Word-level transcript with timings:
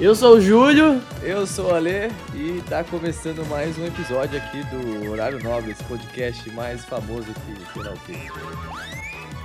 Eu 0.00 0.14
sou 0.14 0.36
o 0.36 0.40
Júlio. 0.40 1.00
Eu 1.22 1.46
sou 1.46 1.70
o 1.70 1.74
Ale 1.74 2.10
e 2.34 2.60
tá 2.68 2.82
começando 2.82 3.46
mais 3.48 3.78
um 3.78 3.86
episódio 3.86 4.38
aqui 4.38 4.62
do 4.64 5.10
Horário 5.10 5.42
Nobre, 5.42 5.70
esse 5.70 5.84
podcast 5.84 6.50
mais 6.50 6.84
famoso 6.84 7.26
que 7.26 7.72
sei 7.72 7.82
lá 7.82 7.92
o 7.92 7.98
quê. 8.00 8.16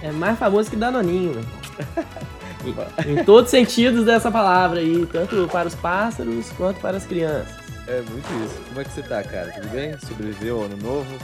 É 0.02 0.12
mais 0.12 0.40
famoso 0.40 0.70
que 0.70 0.76
Danoninho, 0.76 1.32
meu 1.34 1.42
irmão. 1.42 2.88
em, 3.06 3.20
em 3.20 3.24
todos 3.24 3.46
os 3.46 3.52
sentidos 3.52 4.06
dessa 4.06 4.32
palavra 4.32 4.80
aí, 4.80 5.06
tanto 5.06 5.48
para 5.52 5.68
os 5.68 5.76
pássaros 5.76 6.50
quanto 6.58 6.80
para 6.80 6.98
as 6.98 7.06
crianças. 7.06 7.56
É 7.88 8.02
muito 8.02 8.46
isso. 8.46 8.60
Como 8.70 8.82
é 8.82 8.84
que 8.84 8.92
você 8.92 9.04
tá, 9.04 9.24
cara? 9.24 9.52
Tudo 9.52 9.68
bem? 9.70 9.98
Sobreviveu 10.00 10.58
ao 10.58 10.64
ano 10.64 10.78
novo? 10.78 11.18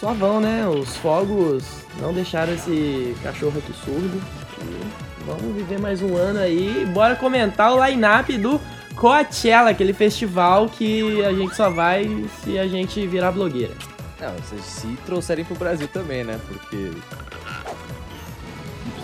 Suavão, 0.00 0.40
né? 0.40 0.66
Os 0.66 0.96
fogos 0.96 1.64
não 2.00 2.12
deixaram 2.12 2.52
esse 2.54 3.14
cachorro 3.22 3.58
aqui 3.58 3.72
surdo. 3.84 4.20
E 4.62 5.15
Vamos 5.26 5.56
viver 5.56 5.80
mais 5.80 6.00
um 6.00 6.16
ano 6.16 6.38
aí. 6.38 6.86
Bora 6.86 7.16
comentar 7.16 7.74
o 7.74 7.84
line-up 7.84 8.38
do 8.38 8.60
Coachella, 8.94 9.70
aquele 9.70 9.92
festival 9.92 10.68
que 10.68 11.24
a 11.24 11.32
gente 11.32 11.56
só 11.56 11.68
vai 11.68 12.24
se 12.44 12.56
a 12.56 12.68
gente 12.68 13.04
virar 13.08 13.32
blogueira. 13.32 13.74
Não, 14.20 14.32
se, 14.44 14.56
se 14.62 14.86
trouxerem 15.04 15.44
pro 15.44 15.56
Brasil 15.56 15.88
também, 15.88 16.22
né? 16.22 16.38
Porque. 16.46 16.92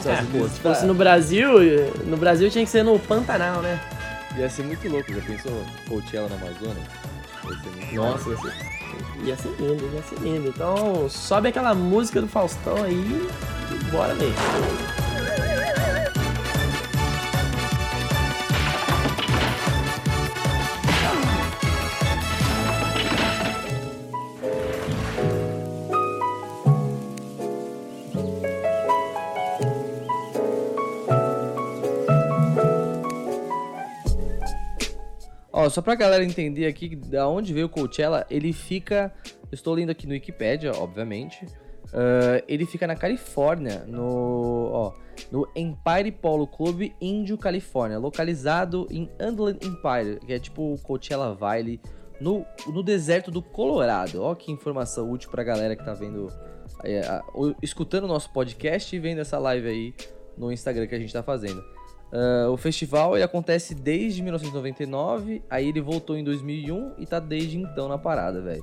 É, 0.07 0.17
pô, 0.31 0.49
se 0.49 0.61
fosse 0.61 0.87
no 0.87 0.95
Brasil, 0.95 1.51
no 2.07 2.17
Brasil 2.17 2.49
tinha 2.51 2.65
que 2.65 2.71
ser 2.71 2.85
no 2.85 2.97
Pantanal, 3.01 3.61
né? 3.61 3.81
Ia 4.37 4.49
ser 4.49 4.63
muito 4.63 4.89
louco, 4.89 5.13
já 5.13 5.21
pensou 5.21 5.65
Coachella 5.89 6.29
na 6.29 6.37
Amazônia? 6.37 6.83
Ia 7.45 7.57
ser 7.59 7.69
muito 7.69 7.95
Nossa, 7.97 8.31
ia 8.31 8.37
ser, 8.37 9.25
ia 9.25 9.37
ser 9.37 9.55
lindo, 9.59 9.91
ia 9.93 10.03
ser 10.03 10.19
lindo. 10.21 10.49
Então 10.49 11.09
sobe 11.09 11.49
aquela 11.49 11.75
música 11.75 12.21
do 12.21 12.29
Faustão 12.29 12.77
aí 12.85 13.29
e 13.73 13.91
bora 13.91 14.15
ver. 14.15 14.33
Ó, 35.63 35.71
só 35.71 35.81
pra 35.81 35.95
galera 35.95 36.25
entender 36.25 36.67
aqui 36.67 36.97
da 36.97 37.29
onde 37.29 37.53
veio 37.53 37.67
o 37.67 37.69
Coachella, 37.69 38.27
ele 38.29 38.53
fica. 38.53 39.15
estou 39.53 39.75
lendo 39.75 39.91
aqui 39.91 40.09
no 40.09 40.13
Wikipedia, 40.13 40.73
obviamente. 40.73 41.45
Uh, 41.45 42.43
ele 42.49 42.67
fica 42.67 42.85
na 42.85 42.97
Califórnia, 42.97 43.85
no, 43.87 44.71
ó, 44.73 44.93
no 45.31 45.47
Empire 45.55 46.11
Polo 46.11 46.49
Club 46.49 46.91
Índio, 47.01 47.39
Califórnia, 47.39 47.99
localizado 47.99 48.89
em 48.91 49.09
Underland 49.21 49.59
Empire, 49.65 50.19
que 50.27 50.33
é 50.33 50.39
tipo 50.39 50.73
o 50.73 50.79
Coachella 50.79 51.33
Valley, 51.35 51.81
no, 52.21 52.45
no 52.67 52.83
deserto 52.83 53.31
do 53.31 53.41
Colorado. 53.41 54.23
Ó, 54.23 54.35
que 54.35 54.51
informação 54.51 55.13
útil 55.13 55.31
pra 55.31 55.45
galera 55.45 55.77
que 55.77 55.85
tá 55.85 55.95
vendo, 55.95 56.27
é, 56.83 57.03
escutando 57.63 58.05
o 58.05 58.09
nosso 58.09 58.33
podcast 58.33 58.97
e 58.97 58.99
vendo 58.99 59.21
essa 59.21 59.39
live 59.39 59.69
aí 59.69 59.95
no 60.37 60.51
Instagram 60.51 60.89
que 60.89 60.95
a 60.95 60.99
gente 60.99 61.13
tá 61.13 61.23
fazendo. 61.23 61.63
Uh, 62.13 62.51
o 62.51 62.59
festival 62.59 63.17
ele 63.17 63.25
acontece 63.25 63.75
desde 63.75 64.23
1999, 64.23 65.43
aí 65.49 65.69
ele 65.69 65.81
voltou 65.81 66.15
em 66.15 66.23
2001 66.23 66.93
e 66.99 67.07
tá 67.07 67.19
desde 67.19 67.57
então 67.57 67.89
na 67.89 67.97
parada, 67.97 68.43
velho. 68.43 68.63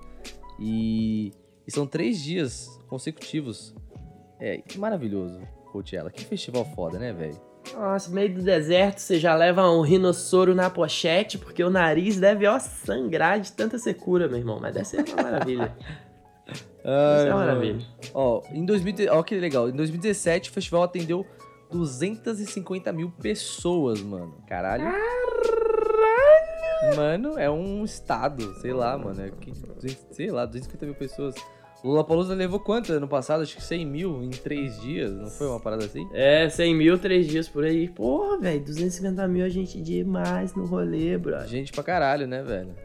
E, 0.59 1.31
e, 1.67 1.71
são 1.71 1.87
três 1.87 2.21
dias 2.21 2.79
consecutivos. 2.87 3.73
É, 4.39 4.57
que 4.59 4.77
maravilhoso, 4.77 5.41
Coachella. 5.71 6.11
Que 6.11 6.23
festival 6.23 6.63
foda, 6.75 6.99
né, 6.99 7.11
velho? 7.11 7.41
Nossa, 7.73 8.11
meio 8.11 8.33
do 8.35 8.43
deserto, 8.43 8.99
você 8.99 9.19
já 9.19 9.35
leva 9.35 9.69
um 9.69 9.81
rinossoro 9.81 10.53
na 10.53 10.69
pochete, 10.69 11.37
porque 11.37 11.63
o 11.63 11.69
nariz 11.69 12.19
deve, 12.19 12.45
ó, 12.45 12.59
sangrar 12.59 13.39
de 13.39 13.51
tanta 13.51 13.77
secura, 13.79 14.27
meu 14.27 14.37
irmão. 14.37 14.59
Mas 14.61 14.75
deve 14.75 14.85
ser 14.85 15.05
uma 15.07 15.23
maravilha. 15.23 15.75
Ai, 16.83 17.27
é 17.27 17.33
uma 17.33 17.45
maravilha. 17.45 17.79
Ó, 18.13 18.41
em 18.51 18.65
2000, 18.65 19.11
ó, 19.11 19.23
que 19.23 19.35
legal. 19.35 19.69
Em 19.69 19.73
2017, 19.73 20.49
o 20.49 20.53
festival 20.53 20.83
atendeu 20.83 21.25
250 21.71 22.91
mil 22.91 23.11
pessoas, 23.11 24.01
mano. 24.01 24.43
Caralho. 24.47 24.83
Caralho! 24.83 25.09
Mano, 26.95 27.37
é 27.37 27.49
um 27.49 27.83
estado, 27.83 28.55
sei 28.61 28.73
lá, 28.73 28.97
mano. 28.97 29.21
É 29.21 29.29
que, 29.29 29.53
sei 30.11 30.31
lá, 30.31 30.45
250 30.45 30.85
mil 30.85 30.95
pessoas. 30.95 31.35
O 31.83 31.89
Lula 31.89 32.03
Palusa 32.03 32.33
levou 32.33 32.59
quanto 32.59 32.91
ano 32.91 33.07
passado? 33.07 33.43
Acho 33.43 33.55
que 33.55 33.63
100 33.63 33.85
mil 33.85 34.23
em 34.23 34.29
3 34.29 34.81
dias, 34.81 35.11
não 35.11 35.29
foi 35.29 35.47
uma 35.47 35.59
parada 35.59 35.85
assim? 35.85 36.07
É, 36.13 36.49
100 36.49 36.75
mil, 36.75 36.97
3 36.97 37.27
dias 37.27 37.47
por 37.47 37.63
aí. 37.63 37.87
Porra, 37.87 38.37
velho, 38.39 38.63
250 38.63 39.27
mil 39.27 39.45
a 39.45 39.49
gente 39.49 39.81
demais 39.81 40.53
no 40.55 40.65
rolê, 40.65 41.17
bro. 41.17 41.45
Gente 41.47 41.71
pra 41.71 41.83
caralho, 41.83 42.27
né, 42.27 42.43
velho? 42.43 42.75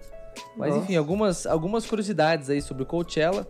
Mas 0.57 0.71
Nossa. 0.71 0.85
enfim, 0.85 0.97
algumas, 0.97 1.47
algumas 1.47 1.87
curiosidades 1.87 2.51
aí 2.51 2.61
sobre 2.61 2.83
o 2.83 2.87
Coachella. 2.87 3.47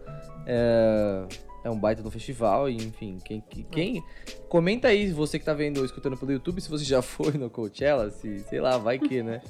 É 0.46 1.24
é 1.64 1.70
um 1.70 1.78
baita 1.78 2.02
do 2.02 2.10
festival, 2.10 2.68
e 2.68 2.76
enfim, 2.76 3.18
quem, 3.24 3.42
quem. 3.70 4.04
Comenta 4.50 4.88
aí, 4.88 5.10
você 5.10 5.38
que 5.38 5.44
tá 5.44 5.54
vendo 5.54 5.78
ou 5.78 5.84
escutando 5.84 6.16
pelo 6.16 6.30
YouTube, 6.30 6.60
se 6.60 6.68
você 6.68 6.84
já 6.84 7.00
foi 7.00 7.32
no 7.32 7.48
Coachella, 7.48 8.10
se, 8.10 8.40
sei 8.40 8.60
lá, 8.60 8.76
vai 8.76 8.98
que, 8.98 9.22
né? 9.22 9.40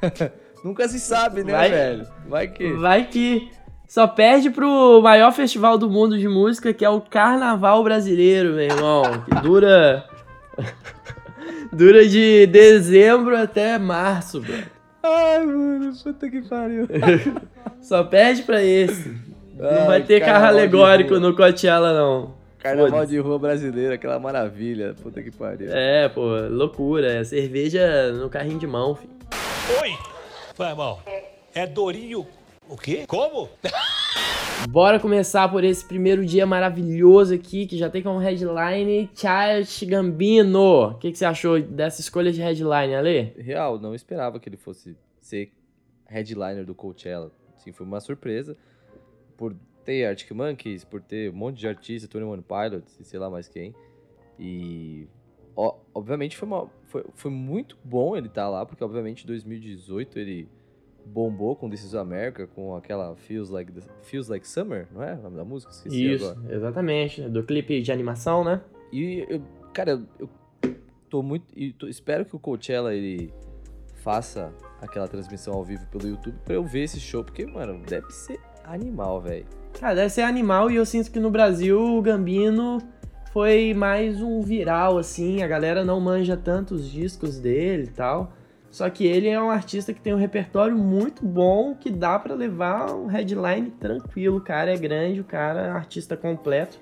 Nunca 0.64 0.88
se 0.88 0.98
sabe, 0.98 1.44
né, 1.44 1.52
vai, 1.52 1.70
velho? 1.70 2.06
Vai 2.26 2.48
que. 2.48 2.72
Vai 2.72 3.06
que. 3.06 3.50
Só 3.86 4.06
perde 4.06 4.50
pro 4.50 5.00
maior 5.02 5.32
festival 5.32 5.76
do 5.76 5.90
mundo 5.90 6.18
de 6.18 6.28
música, 6.28 6.72
que 6.72 6.84
é 6.84 6.88
o 6.88 7.00
Carnaval 7.00 7.82
Brasileiro, 7.82 8.54
meu 8.54 8.64
irmão. 8.64 9.02
Que 9.24 9.34
dura. 9.42 10.08
dura 11.72 12.08
de 12.08 12.46
dezembro 12.46 13.36
até 13.36 13.78
março, 13.78 14.40
velho. 14.40 14.70
Ai, 15.02 15.44
mano, 15.44 15.92
puta 16.02 16.30
que 16.30 16.42
pariu. 16.42 16.86
Só 17.82 18.04
perde 18.04 18.42
pra 18.42 18.62
esse. 18.62 19.29
Não 19.60 19.86
vai 19.86 20.02
ter 20.02 20.20
carro 20.20 20.46
alegórico 20.46 21.20
no 21.20 21.36
Coachella, 21.36 21.92
não. 21.92 22.34
Carnaval 22.58 23.04
de 23.04 23.18
rua 23.18 23.38
brasileiro, 23.38 23.92
aquela 23.92 24.18
maravilha. 24.18 24.94
Puta 25.02 25.22
que 25.22 25.30
pariu. 25.30 25.70
É, 25.70 26.08
pô, 26.08 26.22
loucura. 26.48 27.12
É 27.12 27.24
cerveja 27.24 28.10
no 28.12 28.30
carrinho 28.30 28.58
de 28.58 28.66
mão, 28.66 28.94
filho. 28.94 29.12
Oi! 29.82 29.90
Vai, 30.56 30.70
irmão. 30.70 30.98
É 31.54 31.66
Dorinho. 31.66 32.26
O 32.68 32.76
quê? 32.76 33.04
Como? 33.06 33.50
Bora 34.70 34.98
começar 34.98 35.48
por 35.48 35.62
esse 35.62 35.84
primeiro 35.84 36.24
dia 36.24 36.46
maravilhoso 36.46 37.34
aqui, 37.34 37.66
que 37.66 37.76
já 37.76 37.90
tem 37.90 38.02
como 38.02 38.18
headline 38.18 39.10
Child 39.14 39.86
Gambino. 39.86 40.90
O 40.90 40.94
que, 40.94 41.12
que 41.12 41.18
você 41.18 41.24
achou 41.26 41.60
dessa 41.60 42.00
escolha 42.00 42.32
de 42.32 42.40
headline, 42.40 42.94
Ale? 42.94 43.34
Real, 43.38 43.78
não 43.78 43.94
esperava 43.94 44.38
que 44.40 44.48
ele 44.48 44.56
fosse 44.56 44.96
ser 45.20 45.52
headliner 46.06 46.64
do 46.64 46.74
Coachella. 46.74 47.30
Sim, 47.56 47.72
foi 47.72 47.86
uma 47.86 48.00
surpresa 48.00 48.56
por 49.40 49.56
ter 49.86 50.04
Arctic 50.04 50.32
Monkeys, 50.32 50.84
por 50.84 51.00
ter 51.00 51.30
um 51.30 51.34
monte 51.34 51.60
de 51.60 51.66
artistas, 51.66 52.10
Tony 52.10 52.26
One 52.26 52.42
Pilots 52.42 53.00
e 53.00 53.04
sei 53.04 53.18
lá 53.18 53.30
mais 53.30 53.48
quem. 53.48 53.74
E 54.38 55.08
ó, 55.56 55.78
obviamente 55.94 56.36
foi, 56.36 56.46
uma, 56.46 56.68
foi, 56.84 57.06
foi 57.14 57.30
muito 57.30 57.78
bom 57.82 58.14
ele 58.14 58.26
estar 58.26 58.42
tá 58.42 58.48
lá, 58.50 58.66
porque 58.66 58.84
obviamente 58.84 59.24
em 59.24 59.26
2018 59.26 60.18
ele 60.18 60.46
bombou 61.06 61.56
com 61.56 61.70
This 61.70 61.84
is 61.84 61.94
America, 61.94 62.46
com 62.48 62.76
aquela 62.76 63.16
Feels 63.16 63.48
Like, 63.48 63.72
Feels 64.02 64.28
like 64.28 64.46
Summer, 64.46 64.86
não 64.92 65.02
é 65.02 65.14
o 65.14 65.22
nome 65.22 65.36
da 65.38 65.44
música? 65.44 65.72
Esqueci 65.72 66.12
Isso, 66.12 66.28
agora. 66.28 66.54
exatamente, 66.54 67.22
do 67.22 67.42
clipe 67.42 67.80
de 67.80 67.90
animação, 67.90 68.44
né? 68.44 68.60
E, 68.92 69.24
eu, 69.26 69.42
cara, 69.72 69.92
eu, 70.18 70.28
eu 70.62 70.76
tô 71.08 71.22
muito... 71.22 71.46
E 71.56 71.72
tô, 71.72 71.88
espero 71.88 72.26
que 72.26 72.36
o 72.36 72.38
Coachella, 72.38 72.94
ele 72.94 73.32
faça 74.02 74.52
aquela 74.82 75.08
transmissão 75.08 75.54
ao 75.54 75.64
vivo 75.64 75.86
pelo 75.86 76.06
YouTube 76.06 76.36
pra 76.44 76.54
eu 76.54 76.62
ver 76.62 76.82
esse 76.82 77.00
show, 77.00 77.24
porque, 77.24 77.46
mano, 77.46 77.82
deve 77.86 78.10
ser 78.10 78.38
animal, 78.74 79.20
velho. 79.20 79.46
Cara, 79.78 79.94
deve 79.94 80.10
ser 80.10 80.22
animal 80.22 80.70
e 80.70 80.76
eu 80.76 80.86
sinto 80.86 81.10
que 81.10 81.20
no 81.20 81.30
Brasil 81.30 81.80
o 81.80 82.02
Gambino 82.02 82.78
foi 83.32 83.74
mais 83.74 84.20
um 84.20 84.40
viral, 84.40 84.98
assim. 84.98 85.42
A 85.42 85.48
galera 85.48 85.84
não 85.84 86.00
manja 86.00 86.36
tanto 86.36 86.74
os 86.74 86.90
discos 86.90 87.38
dele 87.38 87.84
e 87.84 87.90
tal. 87.90 88.32
Só 88.70 88.88
que 88.88 89.04
ele 89.04 89.28
é 89.28 89.40
um 89.40 89.50
artista 89.50 89.92
que 89.92 90.00
tem 90.00 90.14
um 90.14 90.18
repertório 90.18 90.76
muito 90.76 91.24
bom, 91.24 91.74
que 91.74 91.90
dá 91.90 92.18
para 92.18 92.34
levar 92.34 92.94
um 92.94 93.06
headline 93.06 93.70
tranquilo. 93.70 94.36
O 94.36 94.40
cara 94.40 94.72
é 94.72 94.76
grande, 94.76 95.20
o 95.20 95.24
cara 95.24 95.60
é 95.62 95.70
artista 95.70 96.16
completo. 96.16 96.78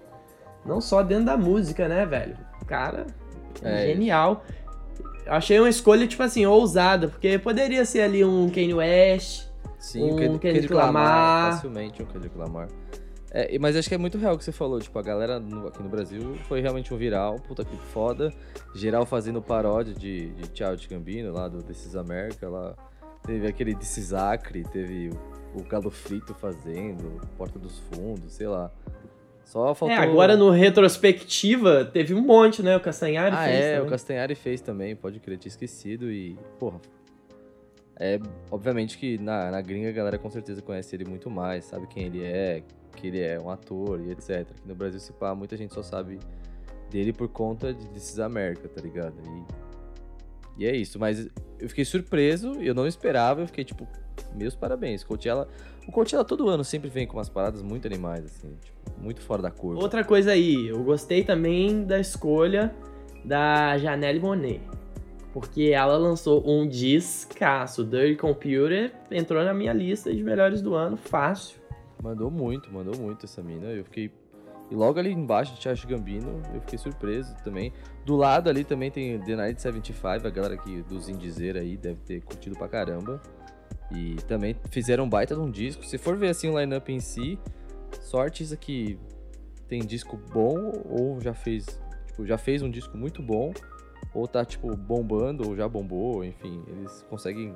Não 0.67 0.83
só 0.83 1.03
dentro 1.03 1.25
da 1.25 1.37
música, 1.37 1.89
né, 1.89 2.05
velho? 2.05 2.37
O 2.61 2.67
cara 2.67 3.07
é 3.63 3.87
genial. 3.87 4.45
Achei 5.27 5.59
uma 5.59 5.69
escolha, 5.69 6.07
tipo 6.07 6.23
assim, 6.23 6.45
ousada, 6.45 7.09
porque 7.09 7.39
poderia 7.39 7.85
ser 7.87 8.03
ali 8.03 8.23
um 8.23 8.51
Kanye 8.51 8.75
West, 8.75 9.48
Sim, 9.79 10.13
um 10.13 10.17
Kendrick, 10.17 10.39
Kendrick 10.41 10.75
Lamar. 10.75 11.53
Facilmente 11.53 12.03
um 12.03 12.07
Kendrick 12.07 12.37
Lamar. 12.37 12.69
É, 13.31 13.59
mas 13.59 13.77
acho 13.77 13.89
que 13.89 13.95
é 13.95 13.99
muito 13.99 14.17
real 14.17 14.35
o 14.35 14.39
que 14.39 14.45
você 14.45 14.53
falou. 14.53 14.81
Tipo, 14.81 14.99
a 14.99 15.03
galera 15.03 15.39
no, 15.39 15.69
aqui 15.69 15.83
no 15.83 15.89
Brasil 15.89 16.37
foi 16.49 16.61
realmente 16.61 16.93
um 16.93 16.97
viral, 16.97 17.37
puta 17.37 17.65
que 17.65 17.77
foda. 17.93 18.33
Geral 18.75 19.05
fazendo 19.05 19.43
paródia 19.43 19.95
de, 19.95 20.31
de 20.31 20.45
Child 20.53 20.89
Gambino 20.89 21.33
lá 21.33 21.49
do 21.49 21.63
This 21.63 21.87
is 21.87 21.97
America. 21.97 22.49
Lá. 22.49 22.75
Teve 23.23 23.47
aquele 23.47 23.75
This 23.75 23.99
is 23.99 24.13
Acre, 24.15 24.65
teve 24.65 25.11
o, 25.55 25.61
o 25.61 25.65
Galo 25.65 25.91
Frito 25.91 26.35
fazendo, 26.35 27.21
Porta 27.37 27.59
dos 27.59 27.79
Fundos, 27.79 28.33
sei 28.33 28.47
lá. 28.47 28.71
Só 29.45 29.75
faltou... 29.75 29.97
É, 29.97 29.99
agora 29.99 30.37
no 30.37 30.51
retrospectiva 30.51 31.85
teve 31.85 32.15
um 32.15 32.21
monte, 32.21 32.63
né? 32.63 32.77
O 32.77 32.81
Castanhari 32.81 33.35
ah, 33.35 33.45
fez. 33.45 33.57
é, 33.57 33.73
também. 33.73 33.87
o 33.87 33.91
Castanhari 33.91 34.35
fez 34.35 34.61
também, 34.61 34.97
pode 34.97 35.21
crer, 35.21 35.39
tinha 35.39 35.49
esquecido. 35.49 36.11
E, 36.11 36.39
porra, 36.59 36.81
É, 38.01 38.21
obviamente 38.51 38.97
que 38.97 39.19
na, 39.19 39.51
na 39.51 39.61
gringa 39.61 39.89
a 39.89 39.93
galera 39.93 40.19
com 40.19 40.31
certeza 40.31 40.63
conhece 40.63 40.95
ele 40.95 41.05
muito 41.05 41.29
mais, 41.29 41.65
sabe 41.65 41.87
quem 41.89 42.05
ele 42.05 42.23
é, 42.23 42.63
que 42.95 43.09
ele 43.09 43.21
é 43.21 43.41
um 43.41 43.51
ator 43.51 44.01
e 44.01 44.13
etc. 44.13 44.41
Aqui 44.41 44.67
no 44.67 44.75
Brasil, 44.75 45.01
se 45.01 45.13
pá, 45.13 45.35
muita 45.35 45.57
gente 45.57 45.75
só 45.75 45.83
sabe 45.83 46.19
dele 46.91 47.13
por 47.13 47.29
conta 47.29 47.75
de 47.75 47.89
This 47.89 48.13
is 48.13 48.19
America, 48.21 48.69
tá 48.69 48.81
ligado? 48.81 49.15
E, 50.59 50.63
e 50.63 50.67
é 50.67 50.77
isso, 50.77 50.99
mas 50.99 51.29
eu 51.59 51.69
fiquei 51.69 51.85
surpreso, 51.85 52.53
eu 52.61 52.75
não 52.75 52.87
esperava, 52.87 53.41
eu 53.41 53.47
fiquei 53.47 53.65
tipo, 53.65 53.87
meus 54.35 54.55
parabéns. 54.55 55.03
Coachella, 55.03 55.49
o 55.87 55.93
Coachella 55.93 56.25
todo 56.25 56.49
ano 56.49 56.65
sempre 56.65 56.89
vem 56.89 57.07
com 57.07 57.17
umas 57.17 57.29
paradas 57.29 57.63
muito 57.63 57.87
animais, 57.87 58.25
assim, 58.25 58.57
tipo, 58.63 58.79
muito 59.01 59.21
fora 59.21 59.43
da 59.43 59.51
curva. 59.51 59.81
Outra 59.83 60.05
coisa 60.05 60.33
aí, 60.33 60.69
eu 60.69 60.83
gostei 60.85 61.25
também 61.25 61.85
da 61.85 61.99
escolha 61.99 62.75
da 63.25 63.77
Janelle 63.77 64.21
Monet. 64.21 64.61
Porque 65.33 65.71
ela 65.75 65.97
lançou 65.97 66.43
um 66.49 66.67
discaço, 66.67 67.85
Dirty 67.85 68.17
Computer, 68.17 68.93
entrou 69.11 69.45
na 69.45 69.53
minha 69.53 69.73
lista 69.73 70.15
de 70.15 70.23
melhores 70.23 70.63
do 70.63 70.75
ano, 70.75 70.97
fácil. 70.97 71.61
Mandou 72.03 72.31
muito, 72.31 72.73
mandou 72.73 72.97
muito 72.97 73.27
essa 73.27 73.43
mina. 73.43 73.67
Eu 73.67 73.85
fiquei. 73.85 74.11
E 74.71 74.75
logo 74.75 74.99
ali 74.99 75.13
embaixo 75.13 75.55
de 75.55 75.63
Charles 75.63 75.85
Gambino, 75.85 76.43
eu 76.55 76.61
fiquei 76.61 76.79
surpreso 76.79 77.35
também. 77.43 77.73
Do 78.05 78.17
lado 78.17 78.49
ali 78.51 78.65
também 78.65 78.91
tem 78.91 79.19
The 79.19 79.37
Night 79.37 79.61
75, 79.61 80.27
a 80.27 80.31
galera 80.31 80.55
aqui 80.55 80.83
dos 80.83 81.09
Indizer 81.09 81.57
aí 81.57 81.77
deve 81.77 82.01
ter 82.01 82.21
curtido 82.23 82.57
pra 82.57 82.69
caramba. 82.69 83.21
E 83.91 84.17
também 84.27 84.55
fizeram 84.71 85.05
um 85.05 85.09
baita 85.09 85.35
de 85.35 85.41
um 85.41 85.51
disco. 85.51 85.85
Se 85.85 85.97
for 85.97 86.17
ver 86.17 86.29
assim 86.29 86.49
o 86.51 86.59
line-up 86.59 86.93
em 86.93 87.01
si, 87.01 87.39
só 88.01 88.21
artista 88.21 88.57
que 88.57 88.99
tem 89.67 89.81
disco 89.85 90.19
bom 90.33 90.73
ou 90.85 91.21
já 91.21 91.33
fez, 91.33 91.81
tipo, 92.07 92.27
já 92.27 92.37
fez 92.37 92.63
um 92.63 92.71
disco 92.71 92.97
muito 92.97 93.23
bom, 93.23 93.53
ou 94.15 94.27
tá, 94.27 94.45
tipo, 94.45 94.75
bombando, 94.77 95.49
ou 95.49 95.57
já 95.57 95.69
bombou, 95.69 96.25
enfim, 96.25 96.63
eles 96.69 97.05
conseguem 97.09 97.55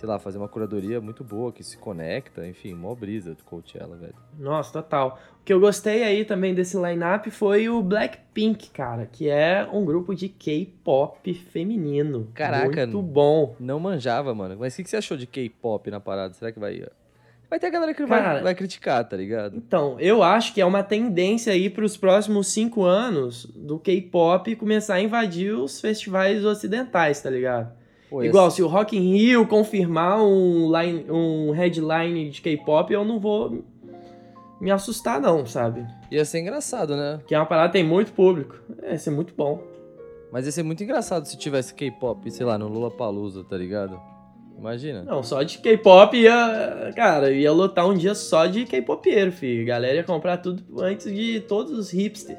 sei 0.00 0.08
lá, 0.08 0.18
fazer 0.18 0.38
uma 0.38 0.48
curadoria 0.48 0.98
muito 0.98 1.22
boa, 1.22 1.52
que 1.52 1.62
se 1.62 1.76
conecta, 1.76 2.46
enfim, 2.46 2.72
mó 2.72 2.94
brisa 2.94 3.34
do 3.34 3.44
Coachella, 3.44 3.96
velho. 3.96 4.14
Nossa, 4.38 4.72
total. 4.72 5.18
O 5.40 5.44
que 5.44 5.52
eu 5.52 5.60
gostei 5.60 6.02
aí 6.02 6.24
também 6.24 6.54
desse 6.54 6.74
line-up 6.74 7.30
foi 7.30 7.68
o 7.68 7.82
Blackpink, 7.82 8.70
cara, 8.70 9.04
que 9.04 9.28
é 9.28 9.68
um 9.70 9.84
grupo 9.84 10.14
de 10.14 10.30
K-pop 10.30 11.34
feminino. 11.34 12.28
Caraca. 12.32 12.86
Muito 12.86 13.02
bom. 13.02 13.54
Não 13.60 13.78
manjava, 13.78 14.34
mano. 14.34 14.56
Mas 14.58 14.72
o 14.72 14.76
que, 14.78 14.84
que 14.84 14.90
você 14.90 14.96
achou 14.96 15.18
de 15.18 15.26
K-pop 15.26 15.90
na 15.90 16.00
parada? 16.00 16.32
Será 16.32 16.50
que 16.50 16.58
vai... 16.58 16.86
Vai 17.50 17.58
ter 17.58 17.66
a 17.66 17.70
galera 17.70 17.92
que 17.92 18.06
Cara, 18.06 18.34
vai, 18.34 18.42
vai 18.44 18.54
criticar, 18.54 19.06
tá 19.08 19.16
ligado? 19.16 19.56
Então, 19.56 19.98
eu 19.98 20.22
acho 20.22 20.54
que 20.54 20.60
é 20.60 20.64
uma 20.64 20.84
tendência 20.84 21.52
aí 21.52 21.68
para 21.68 21.84
os 21.84 21.96
próximos 21.96 22.46
cinco 22.46 22.84
anos 22.84 23.44
do 23.56 23.76
K-pop 23.78 24.54
começar 24.54 24.94
a 24.94 25.00
invadir 25.02 25.52
os 25.52 25.80
festivais 25.80 26.44
ocidentais, 26.44 27.20
tá 27.20 27.28
ligado? 27.28 27.72
Pô, 28.08 28.22
Igual, 28.22 28.46
esse- 28.46 28.56
se 28.56 28.62
o 28.62 28.68
Rock 28.68 28.96
in 28.96 29.16
Rio 29.16 29.46
confirmar 29.48 30.22
um, 30.22 30.70
line, 30.76 31.10
um 31.10 31.50
headline 31.50 32.30
de 32.30 32.40
K-pop, 32.40 32.92
eu 32.92 33.04
não 33.04 33.18
vou 33.18 33.64
me 34.60 34.70
assustar 34.70 35.20
não, 35.20 35.44
sabe? 35.44 35.84
Ia 36.10 36.24
ser 36.24 36.40
engraçado, 36.40 36.96
né? 36.96 37.16
Porque 37.18 37.34
é 37.34 37.38
uma 37.38 37.46
parada 37.46 37.68
que 37.68 37.72
tem 37.74 37.84
muito 37.84 38.12
público. 38.12 38.60
É, 38.82 38.92
ia 38.92 38.98
ser 38.98 39.10
muito 39.10 39.34
bom. 39.34 39.60
Mas 40.30 40.46
ia 40.46 40.52
ser 40.52 40.62
muito 40.62 40.84
engraçado 40.84 41.24
se 41.26 41.36
tivesse 41.36 41.74
K-pop, 41.74 42.30
sei 42.30 42.46
lá, 42.46 42.56
no 42.56 42.68
Lollapalooza, 42.68 43.42
tá 43.42 43.56
ligado? 43.56 44.00
Imagina. 44.60 45.02
Não, 45.02 45.22
só 45.22 45.42
de 45.42 45.56
K-pop 45.58 46.14
ia... 46.14 46.92
Cara, 46.94 47.32
ia 47.32 47.50
lotar 47.50 47.88
um 47.88 47.94
dia 47.94 48.14
só 48.14 48.44
de 48.44 48.66
K-popeiro, 48.66 49.32
filho. 49.32 49.62
A 49.62 49.66
galera 49.66 49.96
ia 49.96 50.04
comprar 50.04 50.36
tudo 50.36 50.82
antes 50.82 51.10
de 51.10 51.40
todos 51.40 51.72
os 51.72 51.90
hipsters. 51.90 52.38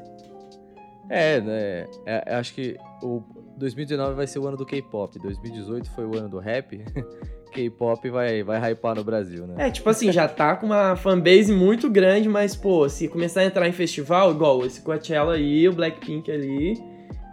É, 1.10 1.40
né? 1.40 1.86
É, 2.06 2.32
eu 2.32 2.36
acho 2.36 2.54
que 2.54 2.76
o 3.02 3.22
2019 3.58 4.14
vai 4.14 4.26
ser 4.28 4.38
o 4.38 4.46
ano 4.46 4.56
do 4.56 4.64
K-pop. 4.64 5.18
2018 5.18 5.90
foi 5.90 6.06
o 6.06 6.16
ano 6.16 6.28
do 6.28 6.38
rap. 6.38 6.84
K-pop 7.52 8.08
vai, 8.08 8.42
vai 8.44 8.70
hypar 8.70 8.94
no 8.94 9.02
Brasil, 9.02 9.46
né? 9.46 9.66
É, 9.66 9.70
tipo 9.70 9.90
assim, 9.90 10.10
já 10.12 10.26
tá 10.28 10.56
com 10.56 10.66
uma 10.66 10.94
fanbase 10.94 11.52
muito 11.52 11.90
grande, 11.90 12.28
mas, 12.28 12.54
pô, 12.54 12.88
se 12.88 13.08
começar 13.08 13.40
a 13.40 13.44
entrar 13.44 13.68
em 13.68 13.72
festival, 13.72 14.30
igual 14.30 14.64
esse 14.64 14.80
Coachella 14.80 15.34
aí, 15.34 15.68
o 15.68 15.72
Blackpink 15.72 16.30
ali, 16.30 16.82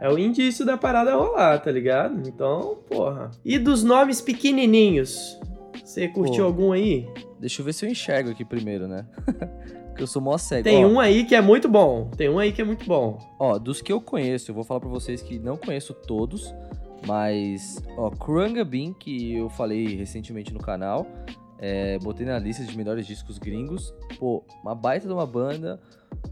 é 0.02 0.10
o 0.10 0.18
indício 0.18 0.66
da 0.66 0.78
parada 0.78 1.16
rolar, 1.16 1.60
tá 1.60 1.72
ligado? 1.72 2.28
Então, 2.28 2.78
porra. 2.90 3.32
E 3.44 3.58
dos 3.60 3.84
nomes 3.84 4.22
pequenininhos? 4.22 5.38
Você 5.84 6.08
curtiu 6.08 6.44
Pô. 6.44 6.44
algum 6.44 6.72
aí? 6.72 7.08
Deixa 7.40 7.62
eu 7.62 7.66
ver 7.66 7.74
se 7.74 7.86
eu 7.86 7.90
enxergo 7.90 8.30
aqui 8.30 8.46
primeiro, 8.46 8.88
né? 8.88 9.06
Porque 9.90 10.04
eu 10.04 10.08
sou 10.08 10.22
mó 10.22 10.38
cego. 10.38 10.64
Tem 10.64 10.86
Ó, 10.86 10.88
um 10.88 11.00
aí 11.00 11.26
que 11.26 11.36
é 11.36 11.42
muito 11.42 11.68
bom. 11.68 12.10
Tem 12.16 12.30
um 12.30 12.40
aí 12.40 12.52
que 12.52 12.62
é 12.62 12.66
muito 12.66 12.86
bom. 12.86 13.18
Ó, 13.40 13.58
dos 13.58 13.82
que 13.82 13.92
eu 13.92 14.00
conheço, 14.00 14.52
eu 14.52 14.56
vou 14.56 14.64
falar 14.64 14.80
pra 14.80 14.90
vocês 14.90 15.22
que 15.22 15.40
não 15.40 15.58
conheço 15.58 15.94
todos, 15.94 16.54
mas, 17.06 17.82
ó, 17.98 18.10
Kranga 18.10 18.64
Bean, 18.64 18.94
que 18.94 19.36
eu 19.36 19.50
falei 19.50 19.96
recentemente 19.96 20.54
no 20.54 20.60
canal, 20.60 21.06
é, 21.58 21.98
botei 22.00 22.26
na 22.26 22.40
lista 22.40 22.64
de 22.64 22.78
melhores 22.78 23.06
discos 23.06 23.38
gringos. 23.38 23.94
Pô, 24.18 24.44
uma 24.64 24.74
baita 24.74 25.08
de 25.08 25.14
uma 25.14 25.26
banda, 25.26 25.80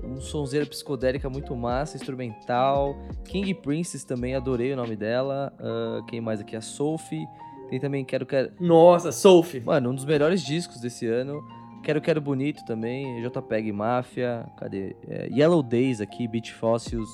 um 0.04 0.20
sonzeira 0.22 0.66
psicodélica 0.66 1.30
muito 1.30 1.56
massa, 1.56 1.98
instrumental. 1.98 2.96
King 3.26 3.54
Princess 3.54 4.04
também, 4.04 4.36
adorei 4.36 4.74
o 4.74 4.76
nome 4.76 4.96
dela. 4.96 5.54
Ah, 5.60 6.02
quem 6.08 6.22
mais 6.22 6.40
aqui? 6.40 6.56
A 6.56 6.62
Sophie. 6.62 7.28
Tem 7.70 7.80
também 7.80 8.06
Quero 8.06 8.26
Quero. 8.26 8.52
Nossa, 8.60 9.12
Sophie. 9.12 9.60
Mano, 9.60 9.92
um 9.92 9.96
dos 9.96 10.06
melhores 10.06 10.42
discos 10.42 10.80
desse 10.80 11.06
ano. 11.06 11.44
Quero 11.84 12.02
Quero 12.02 12.20
Bonito 12.20 12.66
também, 12.66 13.22
JPEG 13.22 13.72
Máfia, 13.72 14.46
cadê? 14.58 14.96
É, 15.08 15.30
Yellow 15.32 15.64
Days 15.64 16.02
aqui, 16.02 16.28
Beach 16.28 16.54
Fossils. 16.54 17.10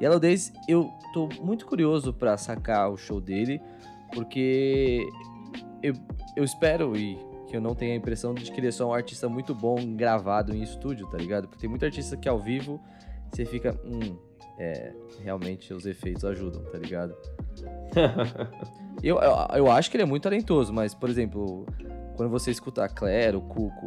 Yellow 0.00 0.20
Days, 0.20 0.52
eu 0.68 0.90
tô 1.12 1.28
muito 1.40 1.66
curioso 1.66 2.12
pra 2.12 2.36
sacar 2.36 2.90
o 2.90 2.96
show 2.96 3.20
dele, 3.20 3.60
porque 4.14 5.08
eu, 5.82 5.94
eu 6.36 6.44
espero 6.44 6.96
e 6.96 7.18
que 7.52 7.56
eu 7.58 7.60
não 7.60 7.74
tenha 7.74 7.92
a 7.92 7.96
impressão 7.96 8.32
de 8.34 8.50
que 8.50 8.58
ele 8.58 8.68
é 8.68 8.70
só 8.72 8.88
um 8.88 8.94
artista 8.94 9.28
muito 9.28 9.54
bom 9.54 9.76
gravado 9.94 10.56
em 10.56 10.62
estúdio, 10.62 11.06
tá 11.08 11.18
ligado? 11.18 11.46
Porque 11.46 11.60
tem 11.60 11.68
muito 11.68 11.84
artista 11.84 12.16
que 12.16 12.26
ao 12.26 12.38
vivo 12.38 12.80
você 13.30 13.44
fica, 13.44 13.78
hum, 13.84 14.16
é, 14.58 14.94
realmente 15.22 15.72
os 15.74 15.84
efeitos 15.84 16.24
ajudam, 16.24 16.62
tá 16.64 16.78
ligado? 16.78 17.14
Eu, 19.02 19.16
eu, 19.18 19.32
eu 19.56 19.70
acho 19.70 19.90
que 19.90 19.96
ele 19.96 20.04
é 20.04 20.06
muito 20.06 20.22
talentoso, 20.22 20.72
mas, 20.72 20.94
por 20.94 21.08
exemplo, 21.10 21.66
quando 22.16 22.30
você 22.30 22.50
escuta 22.52 22.84
a 22.84 22.88
Claire, 22.88 23.36
o 23.36 23.40
Cuco, 23.40 23.86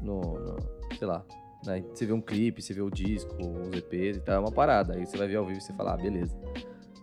no, 0.00 0.20
no- 0.20 0.56
sei 0.96 1.06
lá, 1.08 1.24
né, 1.66 1.82
você 1.92 2.06
vê 2.06 2.12
um 2.12 2.20
clipe, 2.20 2.62
você 2.62 2.72
vê 2.72 2.80
o 2.80 2.90
disco, 2.90 3.34
os 3.34 3.76
EPs 3.76 4.18
e 4.18 4.20
tal, 4.20 4.36
é 4.36 4.38
uma 4.38 4.52
parada. 4.52 4.94
Aí 4.94 5.04
você 5.04 5.16
vai 5.16 5.26
ver 5.26 5.36
ao 5.36 5.44
vivo 5.46 5.58
e 5.58 5.60
você 5.60 5.72
fala, 5.72 5.94
ah, 5.94 5.96
beleza. 5.96 6.36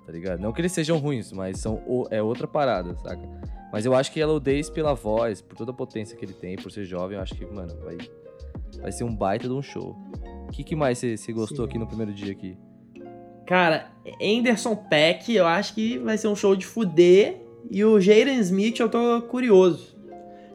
Tá 0.06 0.12
ligado? 0.12 0.40
Não 0.40 0.54
que 0.54 0.62
eles 0.62 0.72
sejam 0.72 0.98
ruins, 1.00 1.34
mas 1.34 1.60
são 1.60 1.82
é 2.12 2.22
outra 2.22 2.48
parada, 2.48 2.96
saca? 2.98 3.20
Mas 3.72 3.86
eu 3.86 3.94
acho 3.94 4.12
que 4.12 4.20
Yellow 4.20 4.40
Days, 4.40 4.70
pela 4.70 4.94
voz, 4.94 5.42
por 5.42 5.56
toda 5.56 5.72
a 5.72 5.74
potência 5.74 6.18
que 6.18 6.26
ele 6.26 6.34
tem, 6.34 6.56
por 6.56 6.72
ser 6.72 6.86
jovem, 6.86 7.18
eu 7.18 7.22
acho 7.22 7.36
que, 7.36 7.46
mano, 7.46 7.76
vai, 7.84 7.98
vai 8.82 8.92
ser 8.92 9.04
um 9.04 9.16
baita 9.16 9.48
de 9.48 9.54
um 9.54 9.62
show. 9.62 9.96
O 10.48 10.52
que, 10.52 10.64
que 10.64 10.76
mais 10.76 10.98
você 10.98 11.16
você 11.16 11.32
gostou 11.32 11.66
Sim. 11.66 11.70
aqui 11.70 11.78
no 11.78 11.88
primeiro 11.88 12.12
dia 12.14 12.32
aqui? 12.32 12.58
Cara, 13.46 13.92
Anderson 14.22 14.76
Peck, 14.76 15.34
eu 15.34 15.46
acho 15.46 15.74
que 15.74 15.98
vai 15.98 16.18
ser 16.18 16.28
um 16.28 16.36
show 16.36 16.56
de 16.56 16.66
fuder. 16.66 17.42
E 17.70 17.84
o 17.84 18.00
Jaden 18.00 18.40
Smith, 18.40 18.80
eu 18.80 18.90
tô 18.90 19.22
curioso. 19.24 19.98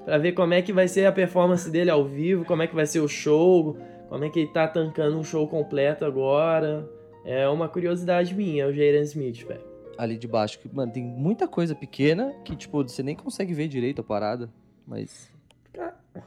Pra 0.04 0.18
ver 0.18 0.33
como 0.33 0.54
é 0.54 0.62
que 0.62 0.73
vai 0.73 0.88
ser 0.88 1.06
a 1.06 1.12
performance 1.12 1.71
dele 1.71 1.90
ao 1.90 2.04
vivo, 2.04 2.44
como 2.44 2.62
é 2.62 2.66
que 2.66 2.75
vai 2.75 2.87
ser 2.87 3.00
o 3.00 3.09
show, 3.09 3.76
como 4.09 4.25
é 4.25 4.30
que 4.30 4.40
ele 4.40 4.52
tá 4.52 4.68
tancando 4.68 5.18
um 5.18 5.25
show 5.25 5.47
completo 5.49 6.04
agora. 6.04 6.88
É 7.25 7.49
uma 7.49 7.68
curiosidade 7.68 8.35
minha, 8.35 8.66
o 8.66 8.73
Jaden 8.73 9.02
Smith, 9.02 9.47
velho. 9.47 9.74
Ali 9.97 10.17
de 10.17 10.27
baixo, 10.27 10.59
que, 10.59 10.69
mano, 10.75 10.93
tem 10.93 11.03
muita 11.03 11.47
coisa 11.47 11.75
pequena 11.75 12.33
que, 12.45 12.57
tipo, 12.57 12.83
você 12.83 13.03
nem 13.03 13.15
consegue 13.15 13.55
ver 13.55 13.69
direito 13.69 14.01
a 14.01 14.05
parada, 14.05 14.51
mas 14.87 15.33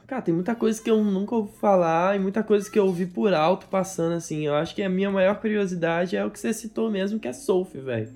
Cara, 0.06 0.20
tem 0.20 0.34
muita 0.34 0.54
coisa 0.54 0.82
que 0.82 0.90
eu 0.90 1.02
nunca 1.02 1.34
ouvi 1.34 1.52
falar 1.52 2.14
e 2.14 2.18
muita 2.18 2.42
coisa 2.42 2.70
que 2.70 2.78
eu 2.78 2.86
ouvi 2.86 3.06
por 3.06 3.32
alto 3.32 3.66
passando, 3.68 4.14
assim. 4.14 4.46
Eu 4.46 4.54
acho 4.54 4.74
que 4.74 4.82
a 4.82 4.88
minha 4.88 5.10
maior 5.10 5.36
curiosidade 5.36 6.16
é 6.16 6.24
o 6.24 6.30
que 6.30 6.38
você 6.38 6.52
citou 6.52 6.90
mesmo, 6.90 7.18
que 7.18 7.28
é 7.28 7.32
Sophie, 7.32 7.80
velho. 7.80 8.10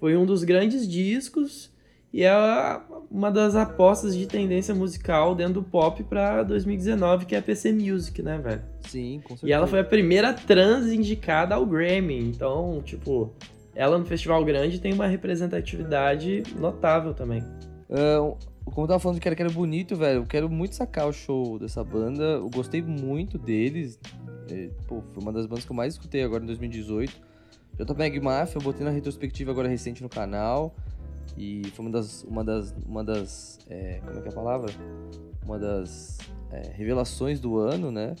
Foi 0.00 0.16
um 0.16 0.26
dos 0.26 0.42
grandes 0.42 0.88
discos 0.88 1.70
e 2.12 2.24
é 2.24 2.32
uma 3.10 3.30
das 3.30 3.54
apostas 3.54 4.16
de 4.16 4.26
tendência 4.26 4.74
musical 4.74 5.34
dentro 5.34 5.54
do 5.54 5.62
pop 5.62 6.02
pra 6.04 6.42
2019, 6.42 7.26
que 7.26 7.34
é 7.36 7.38
a 7.38 7.42
PC 7.42 7.72
Music, 7.72 8.20
né, 8.20 8.38
velho? 8.38 8.62
sim, 8.88 9.20
com 9.22 9.30
certeza. 9.30 9.48
E 9.48 9.52
ela 9.52 9.66
foi 9.66 9.78
a 9.78 9.84
primeira 9.84 10.32
trans 10.32 10.88
indicada 10.88 11.54
ao 11.54 11.64
Grammy. 11.64 12.18
Então, 12.18 12.82
tipo, 12.84 13.32
ela 13.74 13.98
no 13.98 14.04
Festival 14.04 14.44
Grande 14.44 14.80
tem 14.80 14.92
uma 14.92 15.06
representatividade 15.06 16.42
notável 16.58 17.14
também. 17.14 17.42
Ah, 17.90 18.34
como 18.64 18.84
eu 18.84 18.88
tava 18.88 19.00
falando 19.00 19.16
de 19.16 19.20
Quero 19.20 19.36
Quero 19.36 19.52
Bonito, 19.52 19.96
velho, 19.96 20.20
eu 20.20 20.26
quero 20.26 20.48
muito 20.48 20.74
sacar 20.74 21.06
o 21.06 21.12
show 21.12 21.58
dessa 21.58 21.82
banda. 21.82 22.22
Eu 22.22 22.48
gostei 22.48 22.80
muito 22.80 23.38
deles. 23.38 23.98
É, 24.50 24.70
pô, 24.86 25.02
foi 25.12 25.22
uma 25.22 25.32
das 25.32 25.46
bandas 25.46 25.64
que 25.64 25.72
eu 25.72 25.76
mais 25.76 25.94
escutei 25.94 26.22
agora 26.22 26.42
em 26.42 26.46
2018. 26.46 27.32
JPEG 27.78 28.20
Mafia, 28.20 28.58
eu 28.58 28.62
botei 28.62 28.84
na 28.84 28.90
retrospectiva 28.90 29.50
agora 29.50 29.68
recente 29.68 30.02
no 30.02 30.08
canal. 30.08 30.74
E 31.36 31.62
foi 31.74 31.86
uma 31.86 31.92
das. 31.92 32.22
Uma 32.24 32.44
das. 32.44 32.74
Uma 32.86 33.04
das 33.04 33.58
é, 33.68 34.00
como 34.04 34.18
é 34.18 34.22
que 34.22 34.28
é 34.28 34.30
a 34.30 34.34
palavra? 34.34 34.72
Uma 35.44 35.58
das 35.58 36.18
é, 36.50 36.70
revelações 36.74 37.40
do 37.40 37.58
ano, 37.58 37.90
né? 37.90 38.14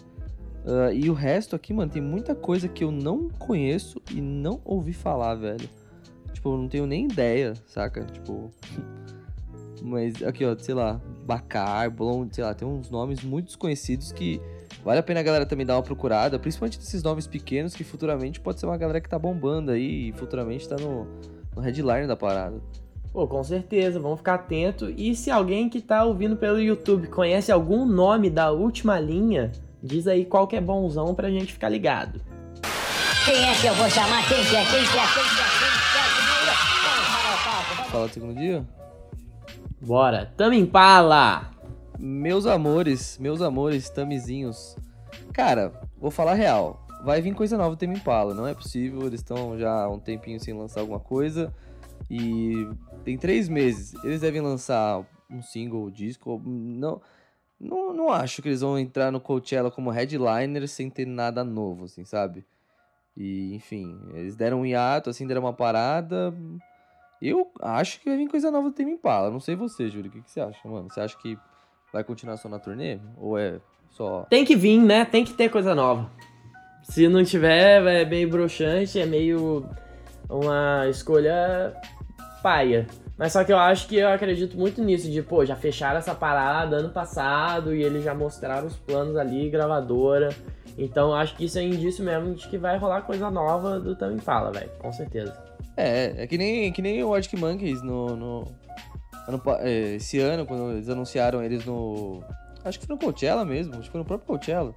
Ah, 0.64 0.92
e 0.92 1.10
o 1.10 1.12
resto 1.12 1.56
aqui, 1.56 1.72
mano, 1.72 1.90
tem 1.90 2.02
muita 2.02 2.34
coisa 2.34 2.68
que 2.68 2.84
eu 2.84 2.90
não 2.90 3.28
conheço 3.28 4.00
e 4.10 4.20
não 4.20 4.60
ouvi 4.64 4.92
falar, 4.92 5.34
velho. 5.34 5.68
Tipo, 6.32 6.54
eu 6.54 6.58
não 6.58 6.68
tenho 6.68 6.86
nem 6.86 7.04
ideia, 7.06 7.54
saca? 7.66 8.04
Tipo. 8.04 8.50
Mas 9.84 10.22
aqui, 10.22 10.44
ó, 10.44 10.56
sei 10.56 10.76
lá, 10.76 11.00
Bacar, 11.26 11.90
Blonde, 11.90 12.36
sei 12.36 12.44
lá, 12.44 12.54
tem 12.54 12.66
uns 12.66 12.88
nomes 12.88 13.24
muito 13.24 13.46
desconhecidos 13.46 14.12
que 14.12 14.40
vale 14.84 15.00
a 15.00 15.02
pena 15.02 15.18
a 15.18 15.22
galera 15.24 15.44
também 15.44 15.66
dar 15.66 15.74
uma 15.74 15.82
procurada, 15.82 16.38
principalmente 16.38 16.78
desses 16.78 17.02
nomes 17.02 17.26
pequenos 17.26 17.74
que 17.74 17.82
futuramente 17.82 18.38
pode 18.38 18.60
ser 18.60 18.66
uma 18.66 18.76
galera 18.76 19.00
que 19.00 19.08
tá 19.08 19.18
bombando 19.18 19.72
aí 19.72 20.10
e 20.10 20.12
futuramente 20.12 20.68
tá 20.68 20.76
no, 20.76 21.08
no 21.56 21.60
headline 21.60 22.06
da 22.06 22.16
parada. 22.16 22.60
Pô, 23.12 23.26
com 23.26 23.42
certeza, 23.42 23.98
vamos 23.98 24.18
ficar 24.18 24.34
atento. 24.34 24.88
E 24.88 25.16
se 25.16 25.32
alguém 25.32 25.68
que 25.68 25.80
tá 25.80 26.04
ouvindo 26.04 26.36
pelo 26.36 26.60
YouTube 26.60 27.08
conhece 27.08 27.50
algum 27.50 27.84
nome 27.84 28.30
da 28.30 28.52
última 28.52 29.00
linha, 29.00 29.50
diz 29.82 30.06
aí 30.06 30.24
qual 30.24 30.46
que 30.46 30.56
é 30.56 30.60
bonzão 30.60 31.14
pra 31.14 31.30
gente 31.30 31.52
ficar 31.52 31.68
ligado. 31.68 32.20
Quem 33.24 33.48
é 33.48 33.54
que 33.54 33.66
eu 33.66 33.74
vou 33.74 33.88
chamar? 33.90 34.26
Quem 34.28 34.44
que 34.44 34.56
é? 34.56 34.64
Quem 34.64 34.84
que 34.84 34.98
é? 34.98 35.06
Quem 35.06 35.24
que 35.24 35.40
é? 35.40 35.54
Quem 35.58 35.74
que 35.74 36.48
é? 37.80 37.84
Fala 37.90 38.08
do 38.08 38.14
segundo 38.14 38.34
dia? 38.34 38.66
Bora, 39.80 40.32
Tamo 40.36 40.54
Impala! 40.54 41.50
Meus 41.98 42.46
amores, 42.46 43.18
meus 43.18 43.40
amores, 43.40 43.88
tamizinhos. 43.88 44.76
Cara, 45.32 45.72
vou 45.96 46.10
falar 46.10 46.34
real. 46.34 46.84
Vai 47.04 47.20
vir 47.20 47.34
coisa 47.34 47.56
nova 47.56 47.70
do 47.70 47.78
Tame 47.78 47.96
Impala, 47.96 48.34
não 48.34 48.46
é 48.46 48.54
possível. 48.54 49.06
Eles 49.06 49.20
estão 49.20 49.58
já 49.58 49.84
há 49.84 49.88
um 49.88 49.98
tempinho 49.98 50.40
sem 50.40 50.54
lançar 50.54 50.80
alguma 50.80 51.00
coisa. 51.00 51.52
E 52.10 52.68
tem 53.04 53.16
três 53.16 53.48
meses. 53.48 53.94
Eles 54.04 54.20
devem 54.20 54.40
lançar 54.40 55.04
um 55.30 55.42
single, 55.42 55.86
um 55.86 55.90
disco. 55.90 56.40
Não, 56.44 57.00
não, 57.62 57.94
não 57.94 58.10
acho 58.10 58.42
que 58.42 58.48
eles 58.48 58.60
vão 58.60 58.76
entrar 58.76 59.12
no 59.12 59.20
Coachella 59.20 59.70
como 59.70 59.90
headliner 59.90 60.66
sem 60.66 60.90
ter 60.90 61.06
nada 61.06 61.44
novo, 61.44 61.84
assim, 61.84 62.04
sabe? 62.04 62.44
E, 63.16 63.54
enfim, 63.54 64.00
eles 64.14 64.34
deram 64.34 64.62
um 64.62 64.66
hiato, 64.66 65.08
assim, 65.08 65.26
deram 65.26 65.42
uma 65.42 65.52
parada. 65.52 66.34
Eu 67.20 67.52
acho 67.60 68.00
que 68.00 68.08
vai 68.08 68.16
vir 68.18 68.28
coisa 68.28 68.50
nova 68.50 68.68
do 68.68 68.74
Tame 68.74 68.92
Impala. 68.92 69.30
Não 69.30 69.38
sei 69.38 69.54
você, 69.54 69.88
Júlio. 69.88 70.10
O 70.10 70.12
que, 70.12 70.22
que 70.22 70.30
você 70.30 70.40
acha, 70.40 70.68
mano? 70.68 70.90
Você 70.90 71.00
acha 71.00 71.16
que 71.16 71.38
vai 71.92 72.02
continuar 72.02 72.36
só 72.36 72.48
na 72.48 72.58
turnê? 72.58 72.98
Ou 73.16 73.38
é 73.38 73.60
só. 73.90 74.26
Tem 74.28 74.44
que 74.44 74.56
vir, 74.56 74.78
né? 74.78 75.04
Tem 75.04 75.24
que 75.24 75.32
ter 75.32 75.48
coisa 75.48 75.72
nova. 75.72 76.10
Se 76.82 77.06
não 77.06 77.22
tiver, 77.22 77.86
é 77.86 78.04
meio 78.04 78.28
broxante, 78.28 78.98
é 78.98 79.06
meio 79.06 79.64
uma 80.28 80.88
escolha 80.88 81.80
paia. 82.42 82.88
Mas 83.16 83.32
só 83.32 83.44
que 83.44 83.52
eu 83.52 83.58
acho 83.58 83.86
que 83.86 83.96
eu 83.96 84.08
acredito 84.08 84.56
muito 84.56 84.82
nisso, 84.82 85.10
de, 85.10 85.22
pô, 85.22 85.44
já 85.44 85.54
fecharam 85.54 85.98
essa 85.98 86.14
parada 86.14 86.76
ano 86.76 86.90
passado 86.90 87.74
e 87.74 87.82
eles 87.82 88.02
já 88.02 88.14
mostraram 88.14 88.66
os 88.66 88.76
planos 88.76 89.16
ali, 89.16 89.50
gravadora. 89.50 90.30
Então 90.76 91.14
acho 91.14 91.36
que 91.36 91.44
isso 91.44 91.58
é 91.58 91.62
indício 91.62 92.04
mesmo 92.04 92.34
de 92.34 92.48
que 92.48 92.56
vai 92.56 92.78
rolar 92.78 93.02
coisa 93.02 93.30
nova 93.30 93.78
do 93.78 93.94
Tame 93.94 94.14
Impala, 94.14 94.50
velho, 94.50 94.70
com 94.78 94.92
certeza. 94.92 95.36
É, 95.76 96.22
é 96.22 96.26
que 96.26 96.36
nem, 96.36 96.72
que 96.72 96.82
nem 96.82 97.02
o 97.04 97.14
Arctic 97.14 97.38
Monkeys 97.38 97.82
no, 97.82 98.16
no 98.16 98.44
ano 99.28 99.42
é, 99.60 99.94
esse 99.94 100.18
ano, 100.18 100.46
quando 100.46 100.72
eles 100.72 100.88
anunciaram 100.88 101.42
eles 101.42 101.64
no. 101.64 102.22
Acho 102.64 102.78
que 102.78 102.86
foi 102.86 102.94
no 102.94 103.00
Coachella 103.00 103.44
mesmo, 103.44 103.74
acho 103.74 103.84
que 103.84 103.90
foi 103.90 104.00
no 104.00 104.04
próprio 104.04 104.26
Coachella. 104.26 104.74